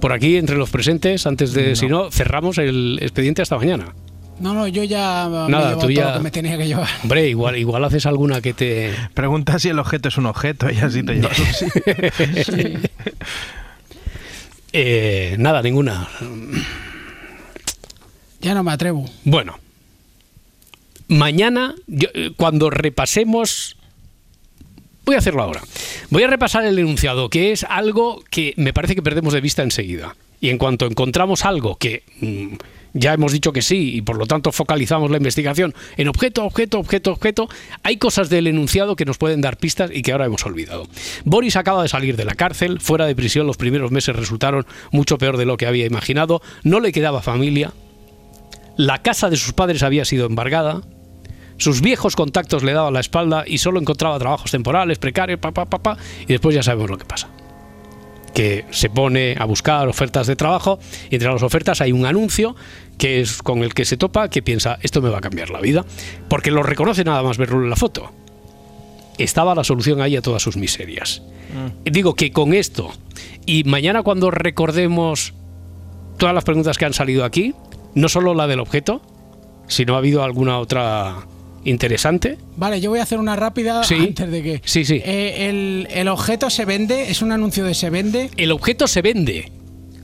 [0.00, 3.94] Por aquí, entre los presentes, antes de, si no, cerramos el expediente hasta mañana.
[4.38, 6.58] No, no, yo ya me he Nada, llevado tú todo ya- lo que me tenía
[6.58, 6.88] que llevar.
[7.02, 8.92] Hombre, igual, igual haces alguna que te...
[9.14, 11.70] Pregunta si el objeto es un objeto y así te llevas un
[12.44, 12.78] sí.
[14.72, 16.06] Eh, nada, ninguna.
[18.42, 19.08] Ya no me atrevo.
[19.24, 19.58] Bueno,
[21.08, 23.75] mañana, yo, eh, cuando repasemos...
[25.06, 25.62] Voy a hacerlo ahora.
[26.10, 29.62] Voy a repasar el enunciado, que es algo que me parece que perdemos de vista
[29.62, 30.16] enseguida.
[30.40, 32.56] Y en cuanto encontramos algo que mm,
[32.92, 36.80] ya hemos dicho que sí y por lo tanto focalizamos la investigación en objeto, objeto,
[36.80, 37.48] objeto, objeto,
[37.84, 40.88] hay cosas del enunciado que nos pueden dar pistas y que ahora hemos olvidado.
[41.24, 45.18] Boris acaba de salir de la cárcel, fuera de prisión los primeros meses resultaron mucho
[45.18, 47.72] peor de lo que había imaginado, no le quedaba familia,
[48.76, 50.82] la casa de sus padres había sido embargada,
[51.58, 55.64] sus viejos contactos le daban la espalda y solo encontraba trabajos temporales, precarios, pa, pa,
[55.64, 57.28] pa, pa, y después ya sabemos lo que pasa.
[58.34, 60.78] Que se pone a buscar ofertas de trabajo
[61.10, 62.54] y entre las ofertas hay un anuncio
[62.98, 65.60] que es con el que se topa que piensa esto me va a cambiar la
[65.60, 65.84] vida
[66.28, 68.12] porque lo reconoce nada más verlo en la foto.
[69.16, 71.22] Estaba la solución ahí a todas sus miserias.
[71.84, 72.92] Digo que con esto
[73.46, 75.32] y mañana cuando recordemos
[76.18, 77.54] todas las preguntas que han salido aquí
[77.94, 79.00] no solo la del objeto
[79.68, 81.26] si no ha habido alguna otra
[81.68, 83.94] interesante Vale, yo voy a hacer una rápida Sí.
[83.94, 84.62] antes de que.
[84.64, 85.00] Sí, sí.
[85.04, 88.30] Eh, el, el objeto se vende, es un anuncio de se vende.
[88.36, 89.50] el objeto se vende.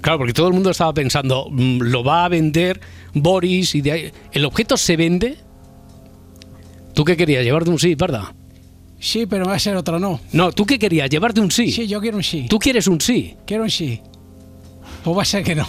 [0.00, 2.80] Claro, porque todo el mundo estaba pensando, mm, lo va a vender
[3.14, 4.12] Boris y de ahí.
[4.32, 5.36] ¿El objeto se vende?
[6.94, 7.44] ¿Tú qué querías?
[7.44, 8.34] ¿Llevarte un sí, parda?
[8.98, 10.20] Sí, pero va a ser otro no.
[10.32, 11.08] No, ¿tú qué querías?
[11.10, 11.70] ¿Llevarte un sí?
[11.72, 12.46] Sí, yo quiero un sí.
[12.48, 13.34] ¿Tú quieres un sí?
[13.46, 14.00] Quiero un sí.
[15.02, 15.66] Pues va a ser que no.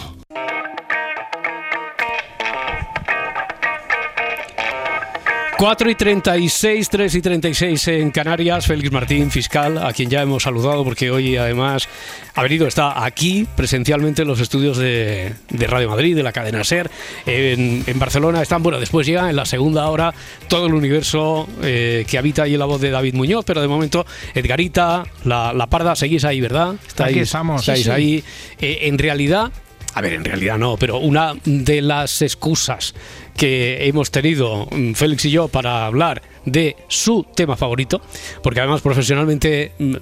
[5.56, 8.66] 4 y 36, 3 y 36 en Canarias.
[8.66, 11.88] Félix Martín, fiscal, a quien ya hemos saludado porque hoy además
[12.34, 16.64] ha venido, está aquí presencialmente en los estudios de, de Radio Madrid, de la cadena
[16.64, 16.90] SER.
[17.24, 20.12] En, en Barcelona están, bueno, después llega en la segunda hora
[20.48, 23.68] todo el universo eh, que habita ahí en la voz de David Muñoz, pero de
[23.68, 26.74] momento Edgarita, la, la Parda, seguís ahí, ¿verdad?
[26.98, 27.60] Aquí estamos.
[27.60, 27.90] Estáis Sí, sí.
[27.90, 28.24] ahí.
[28.60, 29.52] Eh, en realidad,
[29.94, 32.94] a ver, en realidad no, pero una de las excusas
[33.36, 38.00] que hemos tenido mm, Félix y yo para hablar de su tema favorito,
[38.42, 39.94] porque además profesionalmente, mm,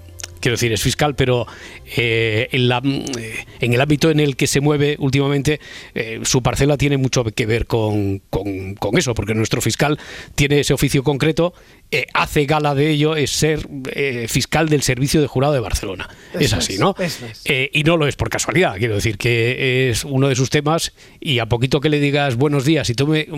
[0.43, 1.47] quiero decir, es fiscal, pero
[1.97, 5.61] eh, en, la, eh, en el ámbito en el que se mueve últimamente,
[5.95, 9.99] eh, su parcela tiene mucho que ver con, con- con eso, porque nuestro fiscal
[10.35, 11.55] tiene ese oficio concreto,
[11.91, 13.67] eh, hace gala de ello, es ser
[14.29, 16.09] fiscal del Servicio de Jurado de Barcelona.
[16.39, 16.95] es así, ¿no?
[16.99, 17.71] es.
[17.73, 21.39] Y no lo es por casualidad, quiero decir que es uno de sus temas y
[21.39, 23.29] a poquito que le digas buenos días y tome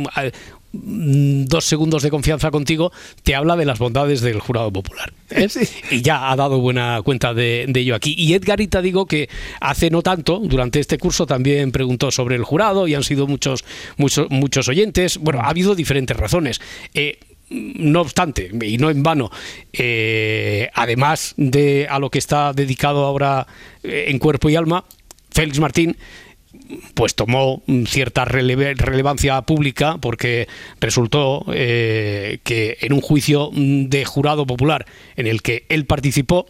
[0.83, 5.13] dos segundos de confianza contigo, te habla de las bondades del jurado popular.
[5.31, 5.49] ¿eh?
[5.91, 8.15] Y ya ha dado buena cuenta de, de ello aquí.
[8.17, 9.29] Y Edgarita digo que
[9.61, 13.65] hace no tanto, durante este curso también preguntó sobre el jurado y han sido muchos,
[13.97, 15.19] muchos, muchos oyentes.
[15.19, 16.61] Bueno, ha habido diferentes razones.
[16.95, 17.19] Eh,
[17.51, 19.31] no obstante, y no en vano,
[19.73, 23.47] eh, además de a lo que está dedicado ahora
[23.83, 24.85] en cuerpo y alma,
[25.31, 25.97] Félix Martín
[26.95, 30.49] pues tomó cierta relevancia pública porque
[30.81, 36.47] resultó eh, que en un juicio de jurado popular en el que él participó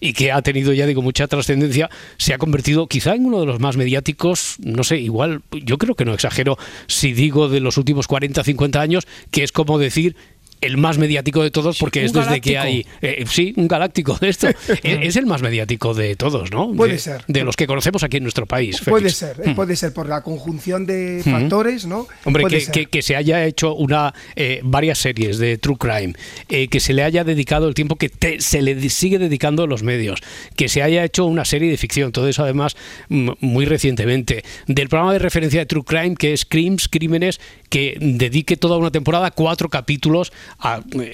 [0.00, 3.46] y que ha tenido ya digo mucha trascendencia se ha convertido quizá en uno de
[3.46, 7.76] los más mediáticos no sé igual yo creo que no exagero si digo de los
[7.76, 10.16] últimos 40 50 años que es como decir
[10.60, 14.28] el más mediático de todos porque es desde que hay eh, sí un galáctico de
[14.28, 17.24] esto es, es el más mediático de todos no Puede de, ser.
[17.28, 19.16] de los que conocemos aquí en nuestro país Puede Félix.
[19.16, 19.54] ser, eh, Hmm.
[19.54, 22.06] puede ser por la conjunción de factores, ¿no?
[22.24, 22.72] Hombre, que, ser.
[22.72, 26.14] que- que se haya hecho una eh, varias series de True Crime,
[26.48, 29.66] eh, que se le haya dedicado el tiempo que te- se le sigue dedicando a
[29.66, 30.20] los medios,
[30.56, 32.76] que se haya hecho una serie de ficción, todo eso además
[33.08, 37.40] mm, muy recientemente, del programa de referencia de True Crime que es Crimes, Crímenes,
[37.70, 40.32] que dedique toda una temporada, cuatro capítulos,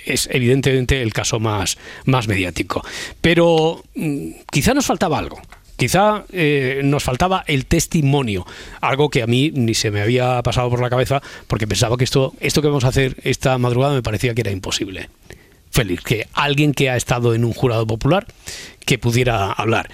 [0.07, 2.85] es evidentemente el caso más, más mediático.
[3.21, 5.41] Pero mm, quizá nos faltaba algo.
[5.77, 8.47] Quizá eh, nos faltaba el testimonio,
[8.81, 12.05] algo que a mí ni se me había pasado por la cabeza porque pensaba que
[12.05, 15.11] esto, esto que vamos a hacer esta madrugada me parecía que era imposible.
[15.73, 18.27] Félix, que alguien que ha estado en un jurado popular
[18.87, 19.91] que pudiera hablar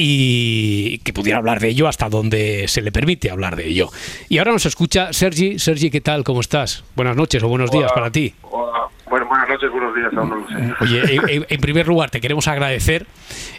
[0.00, 3.90] y que pudiera hablar de ello hasta donde se le permite hablar de ello.
[4.28, 5.58] Y ahora nos escucha Sergi.
[5.58, 6.22] Sergi, ¿qué tal?
[6.22, 6.84] ¿Cómo estás?
[6.94, 8.32] Buenas noches o buenos días para ti.
[8.42, 8.78] Hola.
[9.10, 10.74] Bueno, buenas noches, buenos días, aún no lo sé.
[10.80, 13.06] Oye, en, en- en primer lugar, te queremos agradecer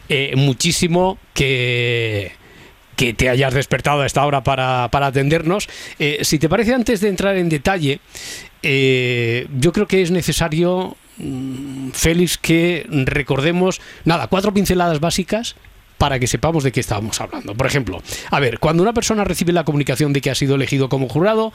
[0.08, 2.32] eh, muchísimo que,
[2.95, 5.67] que te hayas despertado a esta hora para, para atendernos.
[5.97, 7.99] Eh, si te parece, antes de entrar en detalle,
[8.63, 15.56] eh, yo creo que es necesario, mm, Félix, que recordemos, nada, cuatro pinceladas básicas
[16.00, 17.54] para que sepamos de qué estábamos hablando.
[17.54, 20.90] Por ejemplo, a ver, cuando una persona recibe la comunicación de que ha sido elegido
[20.90, 21.54] como jurado,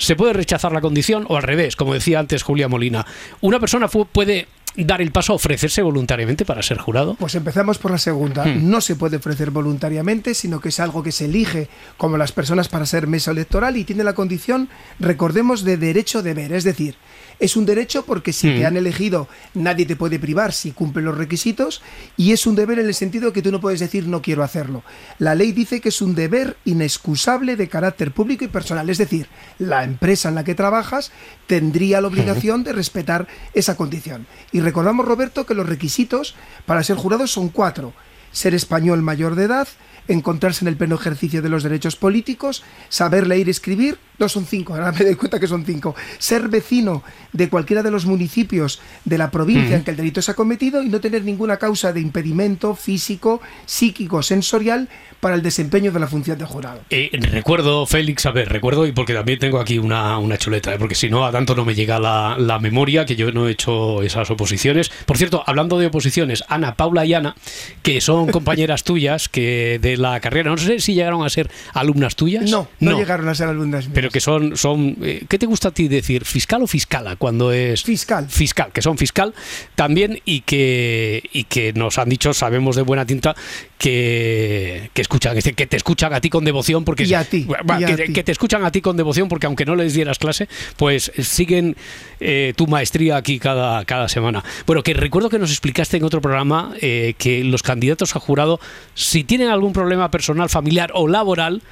[0.00, 3.04] ¿Se puede rechazar la condición o al revés, como decía antes Julia Molina?
[3.40, 7.16] ¿Una persona puede dar el paso a ofrecerse voluntariamente para ser jurado?
[7.16, 8.44] Pues empezamos por la segunda.
[8.44, 8.70] Hmm.
[8.70, 12.68] No se puede ofrecer voluntariamente, sino que es algo que se elige como las personas
[12.68, 14.68] para ser mesa electoral y tiene la condición,
[15.00, 16.52] recordemos, de derecho-deber.
[16.52, 16.94] Es decir,
[17.40, 18.66] Es un derecho porque si te Mm.
[18.66, 21.82] han elegido nadie te puede privar si cumple los requisitos
[22.16, 24.82] y es un deber en el sentido que tú no puedes decir no quiero hacerlo.
[25.18, 29.28] La ley dice que es un deber inexcusable de carácter público y personal, es decir,
[29.58, 31.12] la empresa en la que trabajas
[31.46, 34.26] tendría la obligación de respetar esa condición.
[34.52, 36.34] Y recordamos, Roberto, que los requisitos
[36.66, 37.92] para ser jurados son cuatro.
[38.32, 39.68] Ser español mayor de edad,
[40.08, 44.46] encontrarse en el pleno ejercicio de los derechos políticos, saber leer y escribir, no son
[44.46, 47.02] cinco, ahora me doy cuenta que son cinco, ser vecino
[47.32, 50.82] de cualquiera de los municipios de la provincia en que el delito se ha cometido
[50.82, 54.88] y no tener ninguna causa de impedimento físico, psíquico, sensorial
[55.20, 56.80] para el desempeño de la función de jurado.
[56.90, 60.78] Eh, recuerdo, Félix, a ver, recuerdo, y porque también tengo aquí una, una chuleta, ¿eh?
[60.78, 63.52] porque si no, a tanto no me llega la, la memoria, que yo no he
[63.52, 64.90] hecho esas oposiciones.
[65.06, 67.34] Por cierto, hablando de oposiciones, Ana, Paula y Ana,
[67.82, 72.16] que son compañeras tuyas que de la carrera, no sé si llegaron a ser alumnas
[72.16, 72.50] tuyas.
[72.50, 73.94] No, no, llegaron a ser alumnas mías.
[73.94, 76.24] Pero que son, son eh, ¿qué te gusta a ti decir?
[76.24, 77.82] ¿Fiscal o fiscala cuando es...?
[77.82, 78.28] Fiscal.
[78.28, 79.34] Fiscal, que son fiscal
[79.74, 83.34] también y que, y que nos han dicho, sabemos de buena tinta,
[83.78, 87.04] que, que escuchan, que te escuchan a ti con devoción porque...
[87.04, 88.12] Y a ti, Va, y a que, ti.
[88.12, 91.76] que te escuchan a ti con devoción porque aunque no les dieras clase, pues siguen
[92.20, 94.44] eh, tu maestría aquí cada, cada semana.
[94.66, 98.60] Bueno, que recuerdo que nos explicaste en otro programa eh, que los candidatos a jurado,
[98.94, 101.62] si tienen algún problema personal, familiar o laboral,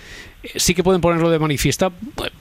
[0.55, 1.90] sí que pueden ponerlo de manifiesta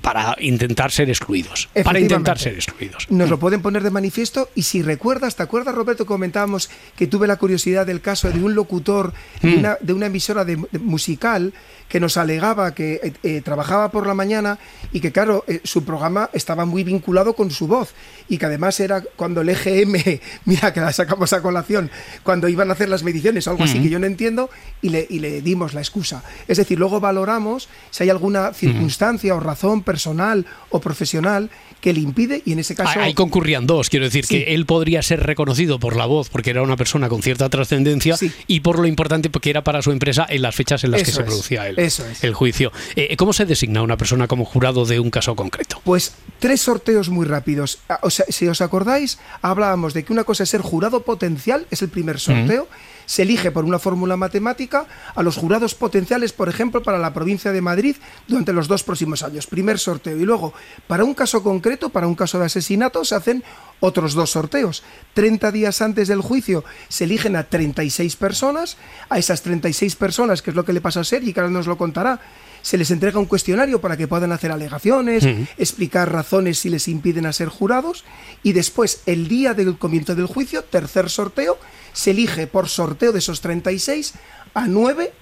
[0.02, 1.70] para intentar ser excluidos.
[1.84, 3.08] Para intentar ser excluidos.
[3.10, 6.06] Nos lo pueden poner de manifiesto y si recuerdas, ¿te acuerdas Roberto?
[6.06, 9.60] Comentábamos que tuve la curiosidad del caso de un locutor de, Mm.
[9.60, 11.54] una, de una emisora de, de musical
[11.88, 14.58] que nos alegaba que eh, eh, trabajaba por la mañana
[14.92, 17.94] y que claro, eh, su programa estaba muy vinculado con su voz
[18.28, 21.92] y que además era cuando el EGM, mira que la sacamos a colación,
[22.24, 24.50] cuando iban a hacer las mediciones o algo así que yo no entiendo
[24.82, 26.24] y le, y le dimos la excusa.
[26.48, 32.02] Es decir, luego valoramos si hay alguna circunstancia o razón personal o profesional que le
[32.02, 33.00] impide y en ese caso...
[33.00, 36.62] Ahí concurrían dos, quiero decir que él podría ser reconocido por la voz porque era
[36.62, 38.18] una persona con cierta trascendencia
[38.48, 41.12] y por lo importante porque era para su empresa en las fechas en las que
[41.12, 42.22] se producía el, eso es.
[42.26, 42.74] el juicio.
[42.98, 45.80] Eh, ¿Cómo se designa una persona como jurado de un caso concreto?
[45.86, 47.80] Pues tres sorteos muy rápidos.
[47.88, 51.66] Ah, O sea, si os acordáis, hablábamos de que una cosa es ser jurado potencial,
[51.72, 52.68] es el primer sorteo.
[53.06, 57.52] Se elige por una fórmula matemática a los jurados potenciales, por ejemplo, para la provincia
[57.52, 57.96] de Madrid
[58.28, 59.48] durante los dos próximos años.
[59.48, 60.18] Primer sorteo.
[60.18, 60.54] Y luego,
[60.88, 63.44] para un caso concreto, para un caso de asesinato, se hacen
[63.80, 64.84] otros dos sorteos.
[65.14, 68.78] 30 días antes del juicio se eligen a 36 personas.
[69.10, 71.68] A esas 36 personas, que es lo que le pasa a Sergi, que ahora nos
[71.68, 72.20] lo contará,
[72.66, 75.24] se les entrega un cuestionario para que puedan hacer alegaciones,
[75.56, 78.06] explicar razones si les impiden a ser jurados
[78.42, 81.60] y después, el día del comienzo del juicio, tercer sorteo,
[81.94, 84.16] se elige por sorteo de esos 36
[84.56, 85.14] a 9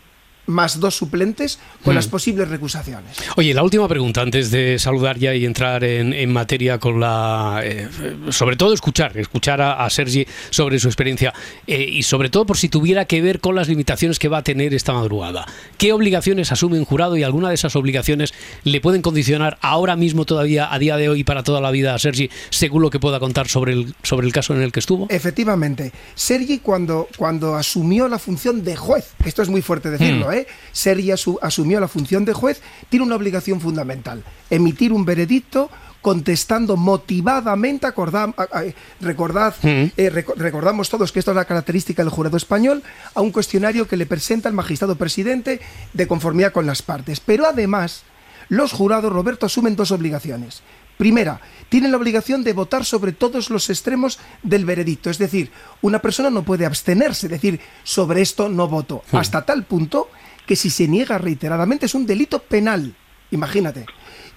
[0.46, 1.96] más dos suplentes con Mm.
[1.96, 3.18] las posibles recusaciones.
[3.38, 7.62] Oye, la última pregunta antes de saludar ya y entrar en, en materia con la...
[7.64, 7.88] eh,
[8.30, 11.34] sobre todo escuchar, escuchar a, a Sergi sobre su experiencia
[11.68, 14.44] eh, y sobre todo por si tuviera que ver con las limitaciones que va a
[14.44, 15.46] tener esta madrugada.
[15.78, 18.34] ¿Qué obligaciones asume un jurado y alguna de esas obligaciones
[18.64, 22.00] le pueden condicionar ahora mismo todavía, a día de hoy para toda la vida a
[22.00, 25.08] Sergi, según lo que pueda contar sobre el, sobre el caso en el que estuvo?
[25.10, 30.33] Efectivamente, Sergi cuando, cuando asumió la función de juez, esto es muy fuerte decirlo, Mm.
[30.36, 30.48] ¿Eh?
[30.72, 35.70] Sergi asu- asumió la función de juez, tiene una obligación fundamental, emitir un veredicto
[36.02, 38.64] contestando motivadamente, acordam- a-
[39.00, 42.84] recordad, eh, reco- recordamos todos que esto es la característica del jurado español,
[43.16, 45.62] a un cuestionario que le presenta el magistrado presidente
[45.94, 47.20] de conformidad con las partes.
[47.22, 48.04] Pero además,
[48.50, 50.62] los jurados, Roberto, asumen dos obligaciones.
[50.98, 55.10] Primera, tienen la obligación de votar sobre todos los extremos del veredicto.
[55.10, 59.04] Es decir, una persona no puede abstenerse, decir, sobre esto no voto.
[59.12, 60.10] Hasta tal punto
[60.46, 62.96] que si se niega reiteradamente es un delito penal.
[63.32, 63.86] Imagínate.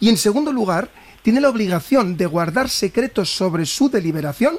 [0.01, 0.91] Y en segundo lugar,
[1.23, 4.59] tiene la obligación de guardar secretos sobre su deliberación,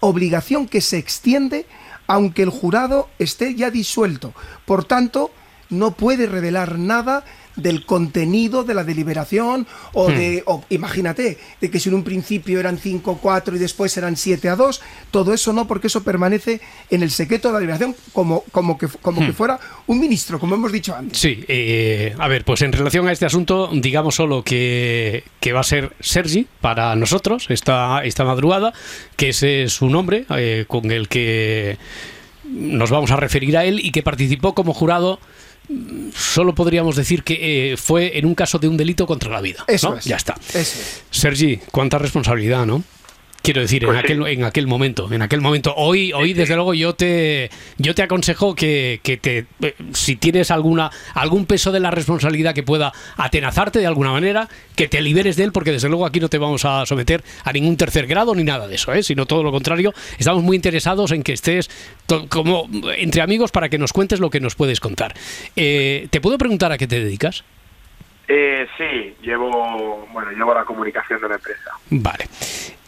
[0.00, 1.66] obligación que se extiende
[2.06, 4.34] aunque el jurado esté ya disuelto.
[4.66, 5.30] Por tanto,
[5.70, 7.24] no puede revelar nada
[7.56, 10.14] del contenido de la deliberación o Hmm.
[10.14, 14.16] de, o imagínate, de que si en un principio eran 5 4 y después eran
[14.16, 14.80] 7 a 2,
[15.10, 18.88] todo eso no, porque eso permanece en el secreto de la deliberación como, como, que,
[18.88, 19.26] como Hmm.
[19.26, 21.18] que fuera un ministro, como hemos dicho antes.
[21.18, 25.60] Sí, eh, a ver, pues en relación a este asunto, digamos solo que, que va
[25.60, 28.72] a ser Sergi para nosotros esta, esta madrugada,
[29.16, 31.78] que ese es su nombre eh, con el que
[32.44, 35.18] nos vamos a referir a él y que participó como jurado.
[36.14, 39.64] Solo podríamos decir que eh, fue en un caso de un delito contra la vida.
[39.68, 39.96] Eso ¿no?
[39.96, 40.04] es.
[40.04, 40.34] Ya está.
[40.48, 41.02] Eso es.
[41.10, 42.82] Sergi, cuánta responsabilidad, ¿no?
[43.42, 44.04] Quiero decir, en Pues sí.
[44.04, 45.74] aquel en aquel momento, en aquel momento.
[45.76, 50.52] Hoy, hoy desde luego yo te yo te aconsejo que, que te eh, si tienes
[50.52, 55.34] alguna algún peso de la responsabilidad que pueda atenazarte de alguna manera, que te liberes
[55.36, 58.32] de él, porque desde luego aquí no te vamos a someter a ningún tercer grado
[58.34, 59.02] ni nada de eso, ¿eh?
[59.02, 59.92] sino todo lo contrario.
[60.18, 61.68] Estamos muy interesados en que estés
[62.28, 65.14] como entre amigos para que nos cuentes lo que nos puedes contar.
[65.56, 67.42] Eh, ¿Te puedo preguntar a qué te dedicas?
[68.28, 71.70] Eh, sí, llevo, bueno, llevo la comunicación de la empresa.
[71.90, 72.28] Vale.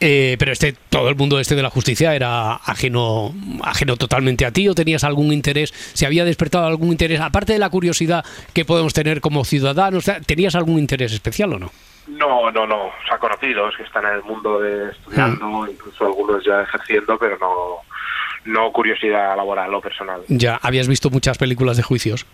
[0.06, 4.50] Eh, pero este, todo el mundo este de la justicia era ajeno, ajeno totalmente a
[4.50, 8.66] ti o tenías algún interés, se había despertado algún interés, aparte de la curiosidad que
[8.66, 11.70] podemos tener como ciudadanos, ¿tenías algún interés especial o no?
[12.06, 12.88] No, no, no.
[12.88, 17.38] O sea, conocidos que están en el mundo de estudiando, incluso algunos ya ejerciendo, pero
[17.38, 20.20] no, no curiosidad laboral o personal.
[20.28, 22.26] Ya, habías visto muchas películas de juicios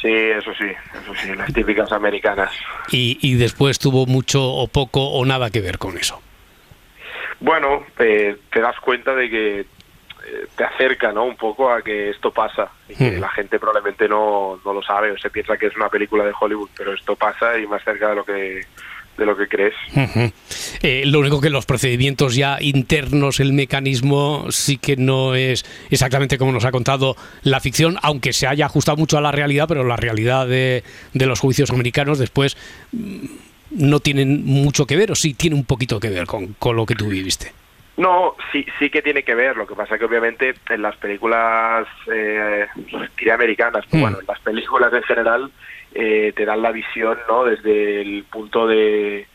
[0.00, 0.66] Sí, eso sí,
[1.02, 2.52] eso sí, las típicas americanas.
[2.92, 6.22] y, y después tuvo mucho o poco o nada que ver con eso.
[7.40, 9.66] Bueno, eh, te das cuenta de que eh,
[10.56, 11.24] te acerca, ¿no?
[11.24, 13.20] Un poco a que esto pasa y que Hmm.
[13.20, 16.32] la gente probablemente no, no lo sabe o se piensa que es una película de
[16.38, 18.60] Hollywood, pero esto pasa y más cerca de lo que
[19.16, 19.72] de lo que crees.
[20.82, 26.36] Eh, lo único que los procedimientos ya internos, el mecanismo, sí que no es exactamente
[26.36, 29.84] como nos ha contado la ficción, aunque se haya ajustado mucho a la realidad, pero
[29.84, 30.84] la realidad de,
[31.14, 32.58] de los juicios americanos después
[32.92, 33.24] mm,
[33.70, 36.86] no tienen mucho que ver, o sí tiene un poquito que ver con, con lo
[36.86, 37.52] que tú viviste.
[37.96, 39.56] No, sí, sí que tiene que ver.
[39.56, 42.66] Lo que pasa que obviamente en las películas, eh,
[43.32, 44.00] americanas, Mm.
[44.00, 45.50] bueno, en las películas en general
[45.94, 47.44] eh, te dan la visión, ¿no?
[47.44, 49.26] Desde el punto de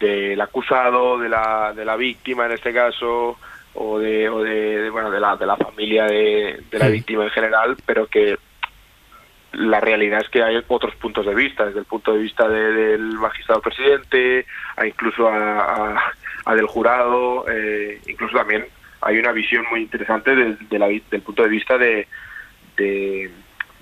[0.00, 3.38] del acusado, de la, de la víctima en este caso,
[3.74, 6.92] o de, o de, de, bueno, de la, de la familia de, de la Mm.
[6.92, 8.36] víctima en general, pero que
[9.52, 12.72] la realidad es que hay otros puntos de vista, desde el punto de vista de-
[12.72, 14.46] del magistrado presidente,
[14.76, 16.12] a incluso a,
[16.54, 18.66] del jurado, eh, incluso también
[19.00, 22.06] hay una visión muy interesante de vi- del punto de vista de,
[22.76, 23.30] de-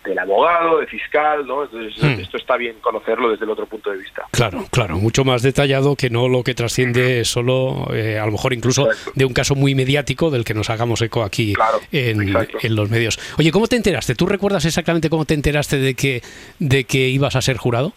[0.08, 1.64] del abogado, de fiscal, ¿no?
[1.64, 2.20] Entonces Hmm.
[2.20, 4.24] esto está bien conocerlo desde el otro punto de vista.
[4.30, 8.52] Claro, claro, mucho más detallado que no lo que trasciende solo, eh, a lo mejor
[8.52, 11.54] incluso de un caso muy mediático del que nos hagamos eco aquí
[11.92, 13.18] en, en los medios.
[13.38, 14.14] Oye, ¿cómo te enteraste?
[14.14, 16.22] ¿Tú recuerdas exactamente cómo te enteraste de que,
[16.58, 17.92] de que ibas a ser jurado?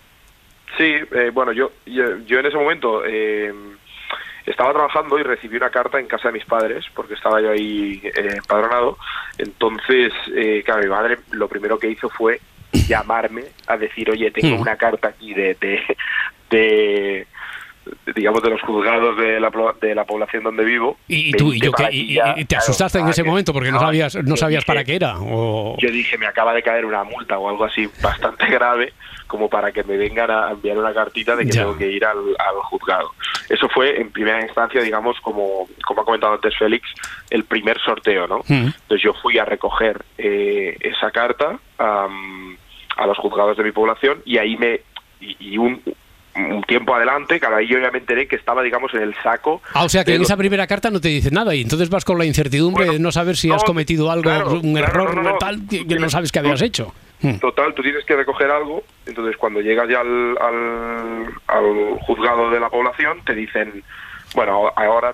[0.77, 3.53] Sí, eh, bueno, yo, yo, yo en ese momento eh,
[4.45, 8.01] estaba trabajando y recibí una carta en casa de mis padres, porque estaba yo ahí
[8.03, 8.97] eh, empadronado.
[9.37, 12.39] Entonces, eh, claro, mi madre lo primero que hizo fue
[12.87, 14.61] llamarme a decir, oye, tengo Hmm.
[14.61, 15.79] una carta aquí de, de,
[16.49, 17.27] de- de,
[18.15, 20.97] digamos, de los juzgados de la, de la población donde vivo.
[21.07, 23.29] Y, y tú, yo, que- y- aquí ya, y te claro, asustaste en ese que-
[23.29, 25.15] momento porque no no, sabías, no sabías dije- para qué era.
[25.19, 25.77] O...
[25.79, 28.93] yo dije, me acaba de caer una multa o algo así bastante grave
[29.27, 31.61] como para que me vengan a enviar una cartita de que Ya.
[31.61, 33.11] tengo que ir al, al juzgado.
[33.47, 36.85] Eso fue en primera instancia, digamos, como, como ha comentado antes Félix,
[37.29, 38.39] el primer sorteo, ¿no?
[38.47, 38.67] Mm.
[38.67, 42.57] Entonces yo fui a recoger eh, esa carta am,
[42.97, 44.81] a los juzgados de mi población y ahí me...
[45.21, 45.81] y un,
[46.35, 49.61] un tiempo adelante, claro, ahí yo ya me enteré que estaba, digamos, en el saco.
[49.73, 51.89] Ah, o sea que en los- esa primera carta no te dice nada y entonces
[51.89, 55.15] vas con la incertidumbre de no saber si has cometido algo, claro, un claro, error
[55.15, 55.37] no, no, no.
[55.37, 56.93] tal que, que no sabes que habías hecho.
[57.21, 57.35] Mm.
[57.35, 62.59] Total, tú tienes que recoger algo, entonces cuando llegas ya al, al, al juzgado de
[62.59, 63.83] la población te dicen,
[64.33, 65.13] bueno, ahora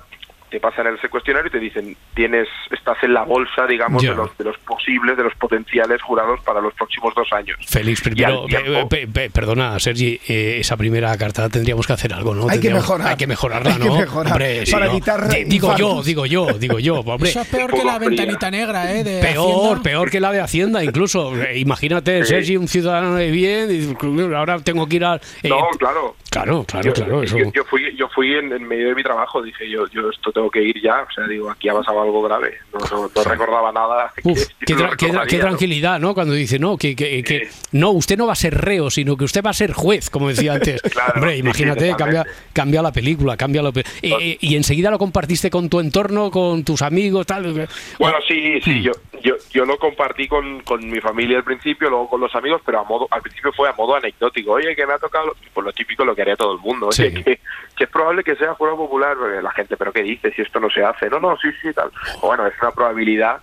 [0.49, 4.37] te pasan ese cuestionario y te dicen, tienes, estás en la bolsa, digamos, de los,
[4.37, 7.57] de los posibles, de los potenciales jurados para los próximos dos años.
[7.67, 11.93] Félix, primero, al tiempo- pe- pe- pe- perdona, Sergi, eh, esa primera carta tendríamos que
[11.93, 12.47] hacer algo, ¿no?
[12.49, 13.07] Hay que mejorar.
[13.09, 13.97] Hay que mejorarla, Hay que ¿no?
[13.99, 14.91] mejorar Hombre, sí, para ¿no?
[14.91, 17.29] evitar Di- Digo yo, digo yo, digo yo, hombre.
[17.29, 19.03] Eso es peor que la ventanita negra, ¿eh?
[19.03, 19.83] De Peor, Hacienda.
[19.83, 21.35] peor que la de Hacienda, incluso.
[21.41, 22.29] Eh, Imagínate, Sí.
[22.29, 25.19] Sergi, un ciudadano de bien, y ahora tengo que ir al...
[25.43, 26.15] eh, No, claro.
[26.29, 27.23] Claro, claro, yo, claro.
[27.23, 27.51] yo- Eso.
[27.53, 30.51] yo fui, yo fui en, en medio de mi trabajo, dije yo, yo esto tengo
[30.51, 33.71] que ir ya, o sea, digo, aquí ha pasado algo grave, no, no- no recordaba
[33.71, 34.13] nada.
[34.23, 35.41] Uf, que qué, no tra- qué tra- recordaría, qué ¿no?
[35.43, 36.13] tranquilidad, ¿no?
[36.13, 39.23] Cuando dice, no, que, que- que- no, usted no va a ser reo, sino que
[39.25, 40.81] usted va a ser juez, como decía antes.
[40.97, 44.89] Claro, Hombre, sí, imagínate, cambia, cambia la película, cambia la pe- Eh, eh, y enseguida
[44.91, 47.67] lo compartiste con tu entorno, con tus amigos, tal.
[47.99, 48.63] Bueno, sí, Hmm.
[48.63, 48.91] sí, yo,
[49.23, 52.79] yo, yo lo compartí con, con mi familia al principio, luego con los amigos, pero
[52.79, 54.51] a modo, al principio fue a modo anecdótico.
[54.53, 56.87] Oye, que me ha tocado, pues lo típico lo que haría todo el mundo.
[56.87, 57.23] Oye, Sí.
[57.23, 57.39] que,
[57.77, 59.15] que es probable que sea jurado popular.
[59.41, 60.33] La gente, ¿pero qué dices?
[60.35, 61.09] Si esto no se hace.
[61.09, 61.91] No, no, sí, sí, tal.
[62.21, 63.39] Bueno, es una probabilidad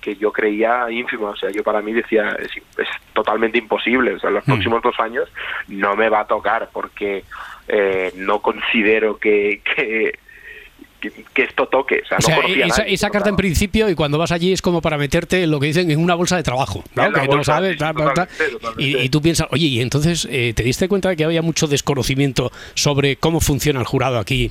[0.00, 1.30] que yo creía ínfima.
[1.30, 4.14] O sea, yo para mí decía, es, es totalmente imposible.
[4.14, 5.30] O sea, en los próximos dos años
[5.68, 7.24] no me va a tocar porque
[7.68, 10.18] eh, no considero que, que,
[11.10, 12.02] que, que esto toque.
[12.04, 12.94] O sea, O sea, no conocía a esa, nadie.
[12.94, 15.66] esa carta en principio y cuando vas allí es como para meterte en lo que
[15.68, 17.04] dicen en una bolsa de trabajo, ¿no?
[17.06, 18.28] En la que no bolsa, sabes, sí, tal, tal, tal.
[18.28, 19.00] totalmente, totalmente.
[19.02, 21.66] Y, y tú piensas, oye, y entonces eh, te diste cuenta de que había mucho
[21.66, 24.50] desconocimiento sobre cómo funciona el jurado aquí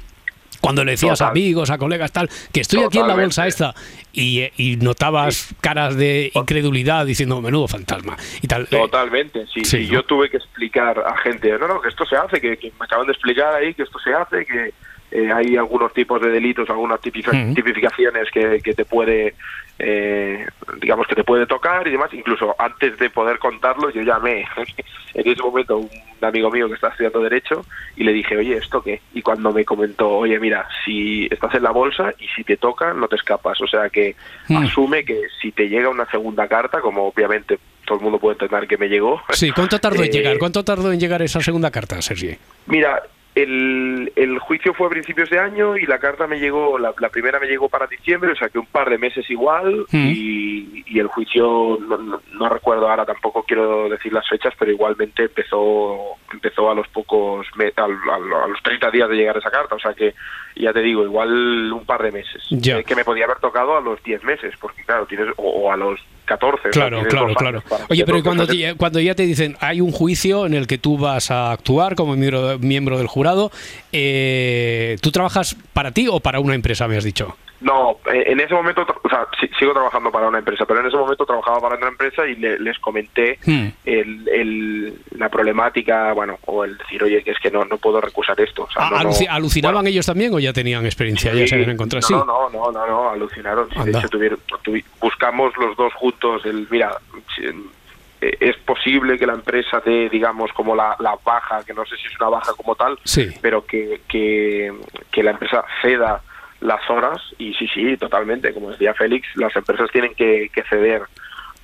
[0.62, 3.76] Cuando le decías a amigos, a colegas, tal, que estoy aquí en la bolsa esta
[4.14, 8.64] y, y notabas caras de incredulidad diciendo menudo fantasma y tal.
[8.64, 9.66] Eh, Totalmente, sí.
[9.66, 9.94] Sí, Y ¿no?
[9.96, 12.86] yo tuve que explicar a gente, no, no, que esto se hace, que, que me
[12.86, 14.74] acaban de explicar ahí que esto se hace, que
[15.16, 17.54] eh, hay algunos tipos de delitos, algunas Ujú.
[17.54, 19.36] tipificaciones que, que te puede,
[19.78, 20.44] eh,
[20.82, 22.12] digamos, que te puede tocar y demás.
[22.14, 24.46] Incluso antes de poder contarlo, yo llamé
[25.14, 25.90] en ese momento a un
[26.22, 27.64] amigo mío que está estudiando Derecho
[27.96, 29.02] y le dije, oye, ¿esto qué?
[29.14, 32.94] Y cuando me comentó, oye, mira, si estás en la bolsa y si te toca,
[32.94, 33.62] no te escapas.
[33.62, 34.16] O sea que
[34.50, 34.58] Mm.
[34.58, 38.68] asume que si te llega una segunda carta, como obviamente todo el mundo puede entender
[38.68, 39.22] que me llegó.
[39.30, 40.38] Sí, ¿cuánto tardó en eh, llegar?
[40.40, 42.36] ¿Cuánto tardó en llegar esa segunda carta, Sergi?
[42.66, 43.02] Mira,
[43.36, 47.10] el, el juicio fue a principios de año y la carta me llegó, la, la
[47.10, 50.08] primera me llegó para diciembre, o sea que un par de meses igual Mm.
[50.10, 54.72] y, y el juicio, no, no- no recuerdo ahora, tampoco quiero decir las fechas, pero
[54.72, 55.98] igualmente empezó
[56.32, 57.74] empezó a los pocos, al-
[58.12, 60.14] al- a, los 30 días de llegar esa carta, o sea que
[60.56, 62.44] ya te digo, igual un par de meses.
[62.52, 65.72] Eh, que me podía haber tocado a los 10 meses, porque claro, tienes, o, o
[65.72, 66.58] a los 14.
[66.58, 67.64] o sea, Claro, claro, claro.
[67.90, 70.98] Oye, pero cuando, te- cuando ya te dicen hay un juicio en el que tú
[70.98, 73.52] vas a actuar como miembro, miembro del jurado,
[73.92, 77.36] eh, ¿tú trabajas para ti o para una empresa, me has dicho?
[77.64, 80.88] No, eh, en ese momento, o sea, sí- sigo trabajando para una empresa, pero en
[80.88, 83.68] ese momento trabajaba para otra empresa y le- les comenté Hmm.
[83.86, 88.02] el, el- la problemática, bueno, o el decir, oye, que es que no, no puedo
[88.02, 88.64] recusar esto.
[88.64, 91.34] O sea, Ah, no, no- aluci- ¿Alucinaban ellos también o ya tenían experiencia?
[91.34, 92.02] ya se habían encontrado.
[92.02, 92.14] no, Sí.
[92.28, 93.70] no, no, no, no, alucinaron.
[93.72, 96.98] Sí, de hecho, tuvieron- tuvi- buscamos los dos juntos el, mira,
[97.42, 101.96] eh, es posible que la empresa dé, digamos, como la, la baja, que no sé
[101.98, 103.30] si es una baja como tal, Sí.
[103.42, 104.74] pero que, que,
[105.12, 106.22] que la empresa ceda
[106.64, 111.02] las horas y sí, sí, totalmente, como decía Félix, las empresas tienen que, que ceder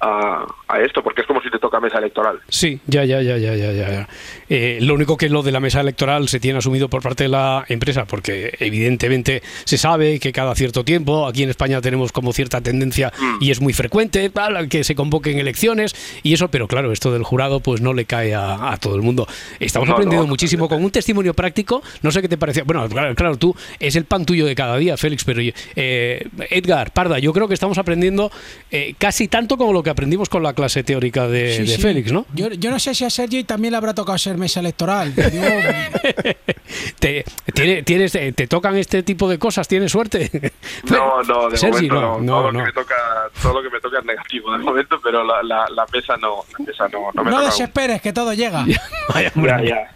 [0.02, 2.40] a, a esto, porque es como si te toca mesa electoral.
[2.48, 4.08] Sí, ya, ya, ya, ya, ya, ya.
[4.50, 7.30] Eh, lo único que lo de la mesa electoral se tiene asumido por parte de
[7.30, 12.34] la empresa, porque evidentemente se sabe que cada cierto tiempo, aquí en España tenemos como
[12.34, 16.92] cierta tendencia y es muy frecuente tal, que se convoquen elecciones y eso, pero claro,
[16.92, 19.28] esto del jurado pues no le cae a, a todo el mundo.
[19.60, 22.64] Estamos No, aprendiendo no, muchísimo con un testimonio práctico, no sé qué te parecía.
[22.64, 25.42] Bueno, claro, claro, tú es el pan tuyo de cada día, Félix, pero
[25.76, 28.32] eh, Edgar, Parda, yo creo que estamos aprendiendo
[28.72, 31.82] eh, casi tanto como lo que aprendimos con la clase teórica de, Sí, de sí.
[31.82, 32.26] Félix, ¿no?
[32.34, 35.14] Yo, yo no sé si a Sergi también le habrá tocado ser mesa electoral.
[37.00, 40.30] Te, tiene- tienes, eh, te tocan este tipo de cosas, tienes suerte.
[40.90, 42.20] No, no, de Sergi, momento no.
[42.22, 42.96] no, todo, no, Lo que me toca,
[43.42, 46.44] todo lo que me toca es negativo de momento, pero la, la, la mesa no,
[46.58, 47.50] la mesa no, no me no toca.
[47.50, 48.66] desesperes, que todo llega.
[49.14, 49.32] Vaya,
[49.64, 49.92] ya.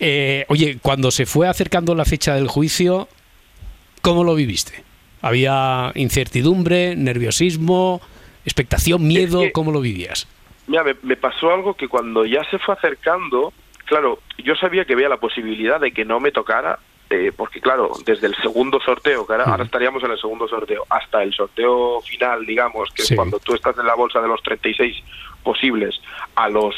[0.00, 3.08] Eh, oye, cuando se fue acercando la fecha del juicio,
[4.02, 4.82] ¿cómo lo viviste?
[5.22, 8.00] ¿Había incertidumbre, nerviosismo,
[8.44, 9.40] expectación, miedo?
[9.40, 10.26] que- ¿Cómo lo vivías?
[10.66, 13.52] Mira, me, me pasó algo que cuando ya se fue acercando,
[13.84, 16.78] claro, yo sabía que había la posibilidad de que no me tocara,
[17.10, 20.84] eh, porque claro, desde el segundo sorteo, que ahora, ahora estaríamos en el segundo sorteo,
[20.88, 23.12] hasta el sorteo final, digamos, que Sí.
[23.12, 24.96] es cuando tú estás en la bolsa de los 36
[25.42, 26.00] posibles
[26.34, 26.74] a los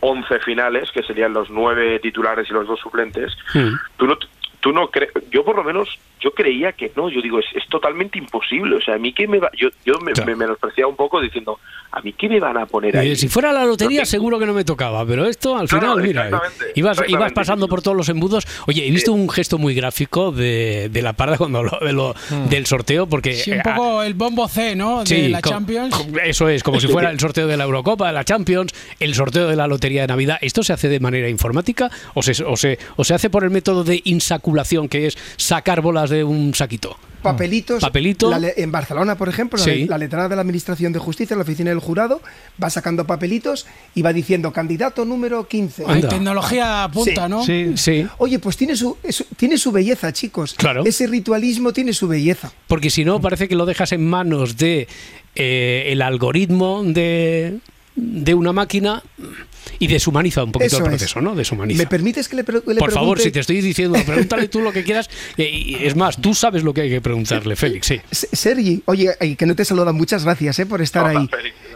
[0.00, 3.32] 11 finales, que serían los 9 titulares y los dos suplentes,
[3.96, 4.18] tú no
[4.60, 7.66] tú no crees yo por lo menos yo creía que no yo digo es, es
[7.68, 10.96] totalmente imposible o sea a mí que me va yo yo me, me menospreciaba un
[10.96, 11.58] poco diciendo
[11.90, 14.46] a mí qué me van a poner ahí Eh, si fuera la lotería, seguro que
[14.46, 17.94] no me tocaba, pero esto al Claro, final, mira, exactamente, ibas, ibas pasando por todos
[17.96, 18.46] los embudos.
[18.66, 22.14] Oye, he visto un gesto muy gráfico de, de la parda cuando habló de lo-
[22.48, 25.00] del sorteo, porque Sí, un eh, poco el bombo C, ¿no?
[25.00, 25.94] De Sí, la co- Champions.
[26.24, 29.46] Eso es, como si fuera el sorteo de la Eurocopa, de la Champions, el sorteo
[29.48, 30.38] de la Lotería de Navidad.
[30.40, 33.50] ¿Esto se hace de manera informática o se, o se, o se hace por el
[33.50, 36.96] método de insaculación, que es sacar bolas de un saquito?
[37.22, 37.80] Papelitos.
[37.80, 38.30] Papelito.
[38.36, 39.86] la en Barcelona, por ejemplo, la- Sí.
[39.86, 42.20] la, letrada de la Administración de Justicia, la oficina del jurado,
[42.60, 45.84] va sacando papelitos y va diciendo candidato número 15.
[45.86, 47.44] Hay tecnología punta, ¿no?
[47.44, 48.08] Sí, sí.
[48.18, 50.54] Oye, pues tiene su, es- tiene su belleza, chicos.
[50.54, 50.82] Claro.
[50.84, 52.52] Ese ritualismo tiene su belleza.
[52.66, 54.88] Porque si no, parece que lo dejas en manos de
[55.36, 57.58] eh, el algoritmo de,
[57.94, 59.00] de una máquina
[59.78, 60.88] y deshumaniza un poquito Eso el es.
[60.90, 61.34] proceso, ¿no?
[61.34, 61.78] Deshumaniza.
[61.82, 64.72] ¿Me permites que le, pre- le Por favor, si te estoy diciendo, pregúntale tú lo
[64.72, 65.08] que quieras.
[65.36, 68.00] eh, y es más, tú sabes lo que hay que preguntarle, Félix, sí.
[68.10, 71.28] Sergi, oye, que no te saluda, muchas gracias eh, por estar ahí.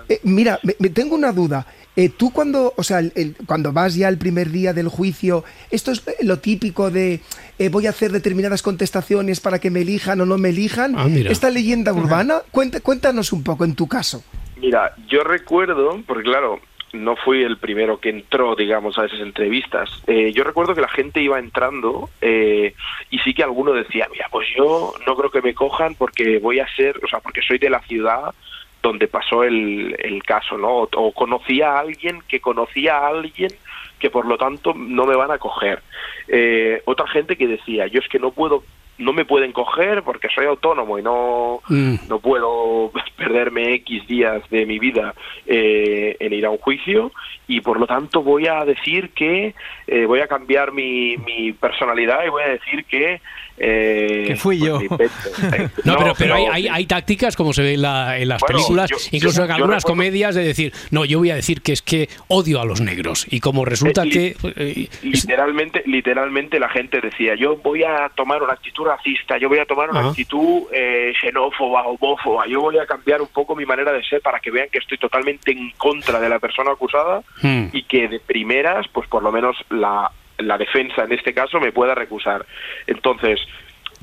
[0.09, 1.66] Eh, mira, me, me tengo una duda.
[1.97, 5.45] Eh, tú cuando, o sea, el- el- cuando vas ya el primer día del juicio,
[5.70, 7.20] esto es lo típico de
[7.59, 10.95] eh, voy a hacer determinadas contestaciones para que me elijan o no me elijan.
[10.97, 11.30] Ah, mira.
[11.32, 14.22] Esta leyenda urbana, cuenta- cuéntanos un poco en tu caso.
[14.61, 16.61] Mira, yo recuerdo, porque claro,
[16.97, 19.90] no fui el primero que entró, digamos, a esas entrevistas.
[20.07, 22.74] Eh, yo recuerdo que la gente iba entrando eh,
[23.11, 26.61] y sí que alguno decía, mira, pues yo no creo que me cojan porque voy
[26.61, 28.34] a ser, o sea, porque soy de la ciudad
[28.82, 30.68] donde pasó el, caso, ¿no?
[30.68, 33.51] O, o conocía a alguien que conocía a alguien
[33.99, 35.82] que por lo tanto no me van a coger.
[36.28, 38.64] Eh, otra gente que decía, yo es que no puedo
[38.99, 41.97] no me pueden coger porque soy autónomo y no, Mm.
[42.09, 45.14] no puedo perderme X días de mi vida
[45.47, 47.12] eh, en ir a un juicio
[47.49, 49.55] y por lo tanto voy a decir que
[49.86, 53.20] eh, voy a cambiar mi, mi personalidad y voy a decir que...
[53.59, 54.80] eh, Que fui pues yo.
[55.84, 58.40] No, No, pero, pero hay, hay- hay tácticas, como se ve en, la- en las
[58.40, 61.36] Bueno, películas, yo- incluso yo- en algunas recuerdo- comedias, de decir, no, yo voy a
[61.36, 63.26] decir que es que odio a los negros.
[63.30, 64.36] Y como resulta Eh, que...
[64.57, 69.59] eh, literalmente literalmente la gente decía yo voy a tomar una actitud racista yo voy
[69.59, 70.09] a tomar una Ajá.
[70.11, 74.40] actitud eh, xenófoba homófoba yo voy a cambiar un poco mi manera de ser para
[74.40, 77.66] que vean que estoy totalmente en contra de la persona acusada Hmm.
[77.72, 81.72] y que de primeras pues por lo menos la, la defensa en este caso me
[81.72, 82.45] pueda recusar
[82.87, 83.41] entonces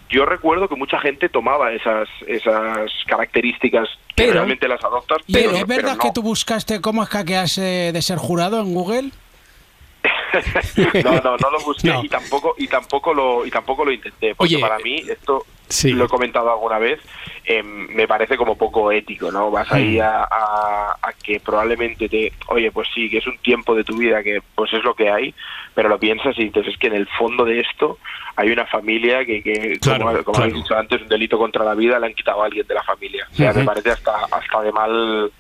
[0.09, 5.33] yo recuerdo que mucha gente tomaba esas esas características que Pero- realmente las adoptas ¿Y
[5.33, 5.99] pero, es pero verdad no.
[6.03, 9.09] que tú buscaste cómo hackearse de ser jurado en Google?
[11.03, 12.03] no, no, no lo busqué No.
[12.03, 15.91] y tampoco y tampoco lo y tampoco lo intenté, porque Oye, para mí esto sí.
[15.91, 16.99] lo he comentado alguna vez,
[17.45, 19.51] eh, me parece como poco ético, ¿no?
[19.51, 20.01] Vas ahí Mm.
[20.01, 23.97] a, a- a que probablemente te, oye, pues sí, que es un tiempo de tu
[23.97, 25.33] vida que pues es lo que hay,
[25.75, 27.97] pero lo piensas y entonces es que en el fondo de esto
[28.35, 30.49] hay una familia que, que Claro, como, como claro.
[30.51, 32.83] habéis dicho antes, un delito contra la vida le han quitado a alguien de la
[32.83, 33.27] familia.
[33.31, 33.65] O sea, me Ujú.
[33.65, 35.31] parece hasta hasta de mal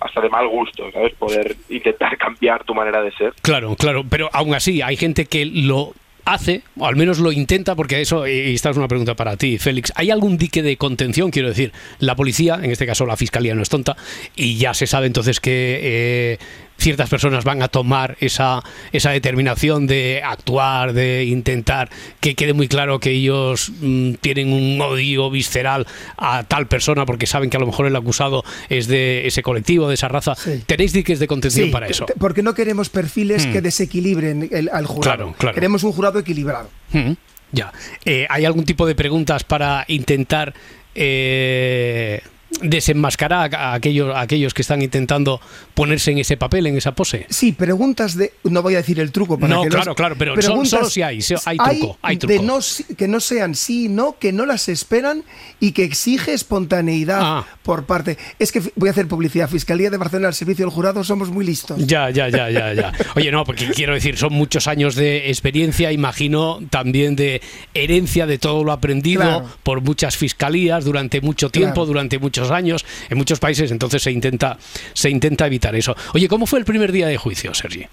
[0.00, 1.14] hasta de mal gusto, ¿sabes?
[1.14, 3.34] Poder intentar cambiar tu manera de ser.
[3.40, 5.92] Claro, claro, pero aún así hay gente que lo
[6.24, 9.58] hace, o al menos lo intenta, porque eso, y esta es una pregunta para ti,
[9.58, 11.30] Félix, ¿hay algún dique de contención?
[11.30, 13.96] Quiero decir, la policía, en este caso la fiscalía no es tonta,
[14.36, 16.38] y ya se sabe entonces que eh,
[16.82, 18.62] ciertas personas van a tomar esa,
[18.92, 21.88] esa determinación de actuar, de intentar
[22.20, 27.26] que quede muy claro que ellos mm, tienen un odio visceral a tal persona porque
[27.26, 30.34] saben que a lo mejor el acusado es de ese colectivo, de esa raza.
[30.66, 32.06] ¿Tenéis diques de contención Sí, para eso?
[32.18, 33.52] porque no queremos perfiles Hmm.
[33.52, 35.16] que desequilibren el- al jurado.
[35.16, 35.54] Claro, claro.
[35.54, 36.68] Queremos un jurado equilibrado.
[36.92, 37.12] Mm,
[37.54, 37.70] Ya.
[38.06, 40.54] Eh, ¿Hay algún tipo de preguntas para intentar
[40.94, 42.20] eh,
[42.60, 45.40] desenmascarar a aquellos, a aquellos que están intentando
[45.74, 47.26] ponerse en ese papel, en esa pose?
[47.30, 48.32] Sí, preguntas de.
[48.44, 51.02] No voy a decir el truco para No, que claro, claro, pero son- solo si
[51.02, 52.42] hay, si hay truco, hay truco.
[52.42, 52.58] no
[52.96, 55.24] que no sean sí y no, que no las esperan
[55.60, 57.46] y que exige espontaneidad Ah.
[57.62, 58.18] por parte.
[58.38, 59.48] Es que voy a hacer publicidad.
[59.48, 61.84] Fiscalía de Barcelona al servicio del jurado somos muy listos.
[61.86, 62.92] Ya, ya, ya, ya, ya.
[63.16, 67.40] Oye, no, porque quiero decir, son muchos años de experiencia, imagino también de
[67.74, 69.48] herencia de todo lo aprendido Claro.
[69.62, 71.86] por muchas fiscalías durante mucho tiempo, Claro.
[71.86, 74.56] durante muchos años, en muchos países, entonces se intenta,
[74.92, 75.94] se intenta evitar eso.
[76.14, 77.86] Oye, ¿cómo fue el primer día de juicio, Sergi?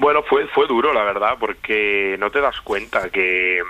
[0.00, 3.60] Bueno, fue fue duro, la verdad, porque no te das cuenta que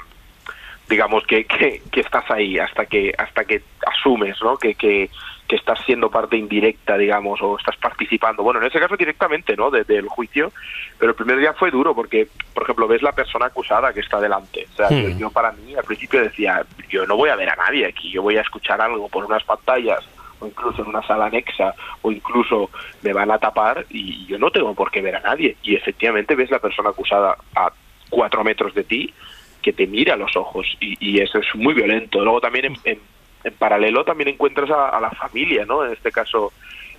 [0.88, 4.56] digamos que, que, que estás ahí hasta que hasta que asumes, ¿no?
[4.56, 5.10] Que, que,
[5.48, 8.42] que estás siendo parte indirecta, digamos, o estás participando.
[8.42, 9.70] Bueno, en ese caso directamente, ¿no?
[9.70, 10.52] De- del juicio.
[10.98, 14.20] Pero el primer día fue duro porque, por ejemplo, ves la persona acusada que está
[14.20, 14.66] delante.
[14.72, 15.18] O sea, yo, Hmm.
[15.18, 18.20] yo para mí al principio decía, yo no voy a ver a nadie aquí, yo
[18.22, 20.00] voy a escuchar algo por unas pantallas
[20.40, 22.70] o incluso en una sala anexa o incluso
[23.02, 25.56] me van a tapar y yo no tengo por qué ver a nadie.
[25.62, 27.72] Y efectivamente ves la persona acusada a
[28.10, 29.14] cuatro metros de ti
[29.62, 32.22] que te mira a los ojos y, y eso es muy violento.
[32.22, 33.00] Luego también en, en-
[33.44, 35.84] en paralelo también encuentras a, a la familia, ¿no?
[35.84, 36.52] En este caso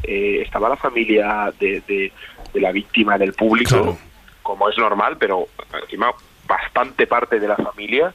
[0.03, 2.11] eh, estaba la familia de, de-
[2.53, 3.97] de la víctima del público,
[4.41, 5.47] como es normal, pero
[5.83, 6.11] encima
[6.47, 8.11] bastante parte de la familia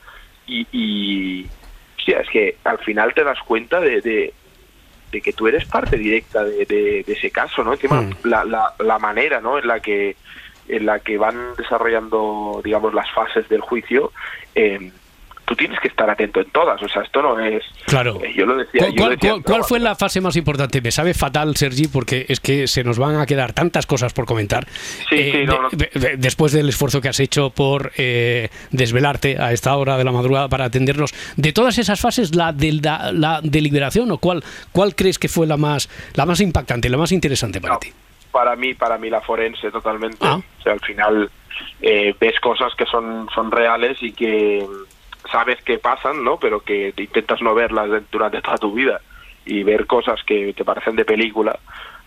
[0.46, 1.46] y, y
[1.98, 4.32] hostia, es que al final te das cuenta de, de-
[5.12, 7.72] de que tú eres parte directa de, ese caso, ¿no?
[7.74, 9.58] Encima la, la, la manera, ¿no?
[9.58, 10.16] En la que
[10.66, 14.10] en la que van desarrollando, digamos, las fases del juicio,
[14.54, 14.90] eh,
[15.44, 16.82] tú tienes que estar atento en todas.
[16.82, 17.62] O sea, esto no es.
[17.86, 18.20] Claro.
[18.22, 18.80] eh, yo lo decía.
[18.80, 20.80] ¿Cuál, yo lo decía fue la fase más importante?
[20.80, 24.24] Me sabe fatal, Sergi, porque es que se nos van a quedar tantas cosas por
[24.26, 24.66] comentar.
[25.08, 25.68] Sí, Eh, sí, no, no.
[25.70, 30.04] de- de- después del esfuerzo que has hecho por eh, desvelarte a esta hora de
[30.04, 34.42] la madrugada para atendernos, de todas esas fases, la de la, la deliberación o cuál,
[34.72, 37.92] cuál crees que fue la más, la más impactante, la más interesante para ti?
[38.32, 40.40] para mí para mí la forense totalmente Ah.
[40.58, 41.30] o sea al final
[41.80, 44.66] eh, ves cosas que son son reales y que
[45.30, 49.00] sabes que pasan no pero que te intentas no verlas de- durante toda tu vida
[49.46, 51.58] y ver cosas que te parecen de película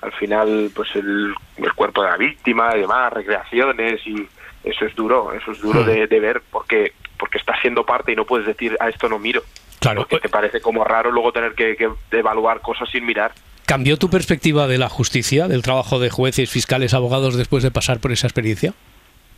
[0.02, 4.28] al final pues el, el cuerpo de la víctima y demás recreaciones y
[4.64, 5.86] eso es duro eso es duro Hmm.
[5.88, 9.18] de, de ver porque porque estás siendo parte y no puedes decir a esto no
[9.20, 9.42] miro
[9.80, 10.02] Claro.
[10.02, 13.32] porque te parece como raro luego tener que, que evaluar cosas sin mirar
[13.66, 18.00] ¿Cambió tu perspectiva de la justicia, del trabajo de jueces, fiscales, abogados después de pasar
[18.00, 18.74] por esa experiencia?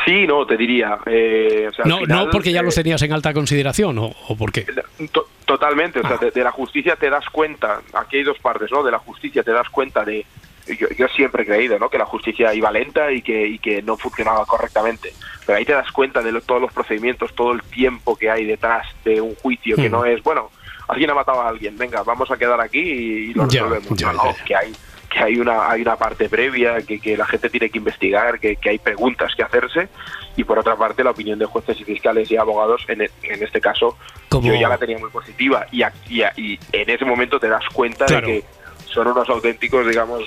[0.04, 3.00] sí no te diría eh, o sea, No, final, no porque ya eh, los tenías
[3.02, 4.66] en alta consideración, ¿o, o por qué?
[5.12, 6.09] To- Totalmente, o Ah.
[6.09, 8.82] sea, de, de la justicia te das cuenta, aquí hay dos partes, ¿no?
[8.82, 10.26] De la justicia te das cuenta de,
[10.66, 11.88] yo, yo siempre he creído ¿no?
[11.88, 15.12] que la justicia iba lenta y que, y que no funcionaba correctamente.
[15.46, 18.44] Pero ahí te das cuenta de lo- todos los procedimientos, todo el tiempo que hay
[18.44, 19.92] detrás de un juicio, que Mm.
[19.92, 20.50] no es, bueno,
[20.88, 23.98] alguien ha matado a alguien, venga, vamos a quedar aquí y, lo Ya, resolvemos.
[23.98, 24.44] ya, No, no, ya.
[24.44, 24.72] que hay
[25.16, 28.56] que hay una hay una parte previa que, que la gente tiene que investigar que,
[28.56, 29.88] que hay preguntas que hacerse
[30.36, 33.42] y por otra parte la opinión de jueces y fiscales y abogados en, e- en
[33.42, 33.96] este caso
[34.30, 38.26] yo ya la tenía muy positiva y, y, en ese momento te das cuenta Claro.
[38.26, 38.44] de que
[38.86, 40.24] son unos auténticos digamos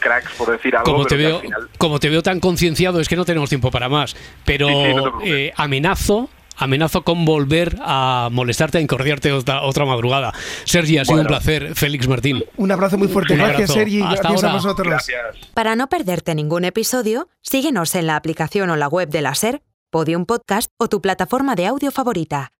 [0.00, 3.00] cracks por decir algo Como te, que al veo, final como te veo tan concienciado,
[3.00, 4.16] es que no tenemos tiempo para más.
[4.44, 5.28] Pero Sí, sí, no te preocupes.
[5.30, 6.28] eh, amenazo.
[6.56, 10.32] Amenazo con volver a molestarte, a incordiarte otra, otra madrugada.
[10.64, 11.74] Sergi, ha sido un placer.
[11.74, 12.44] Félix Martín.
[12.56, 13.34] Un abrazo muy fuerte.
[13.34, 13.72] Un Gracias.
[13.72, 14.00] Sergi.
[14.02, 14.52] Hasta Gracias a ahora.
[14.62, 15.06] vosotros.
[15.54, 19.62] Para no perderte ningún episodio, síguenos en la aplicación o la web de la SER,
[19.90, 22.50] Podium Podcast o tu plataforma de audio favorita.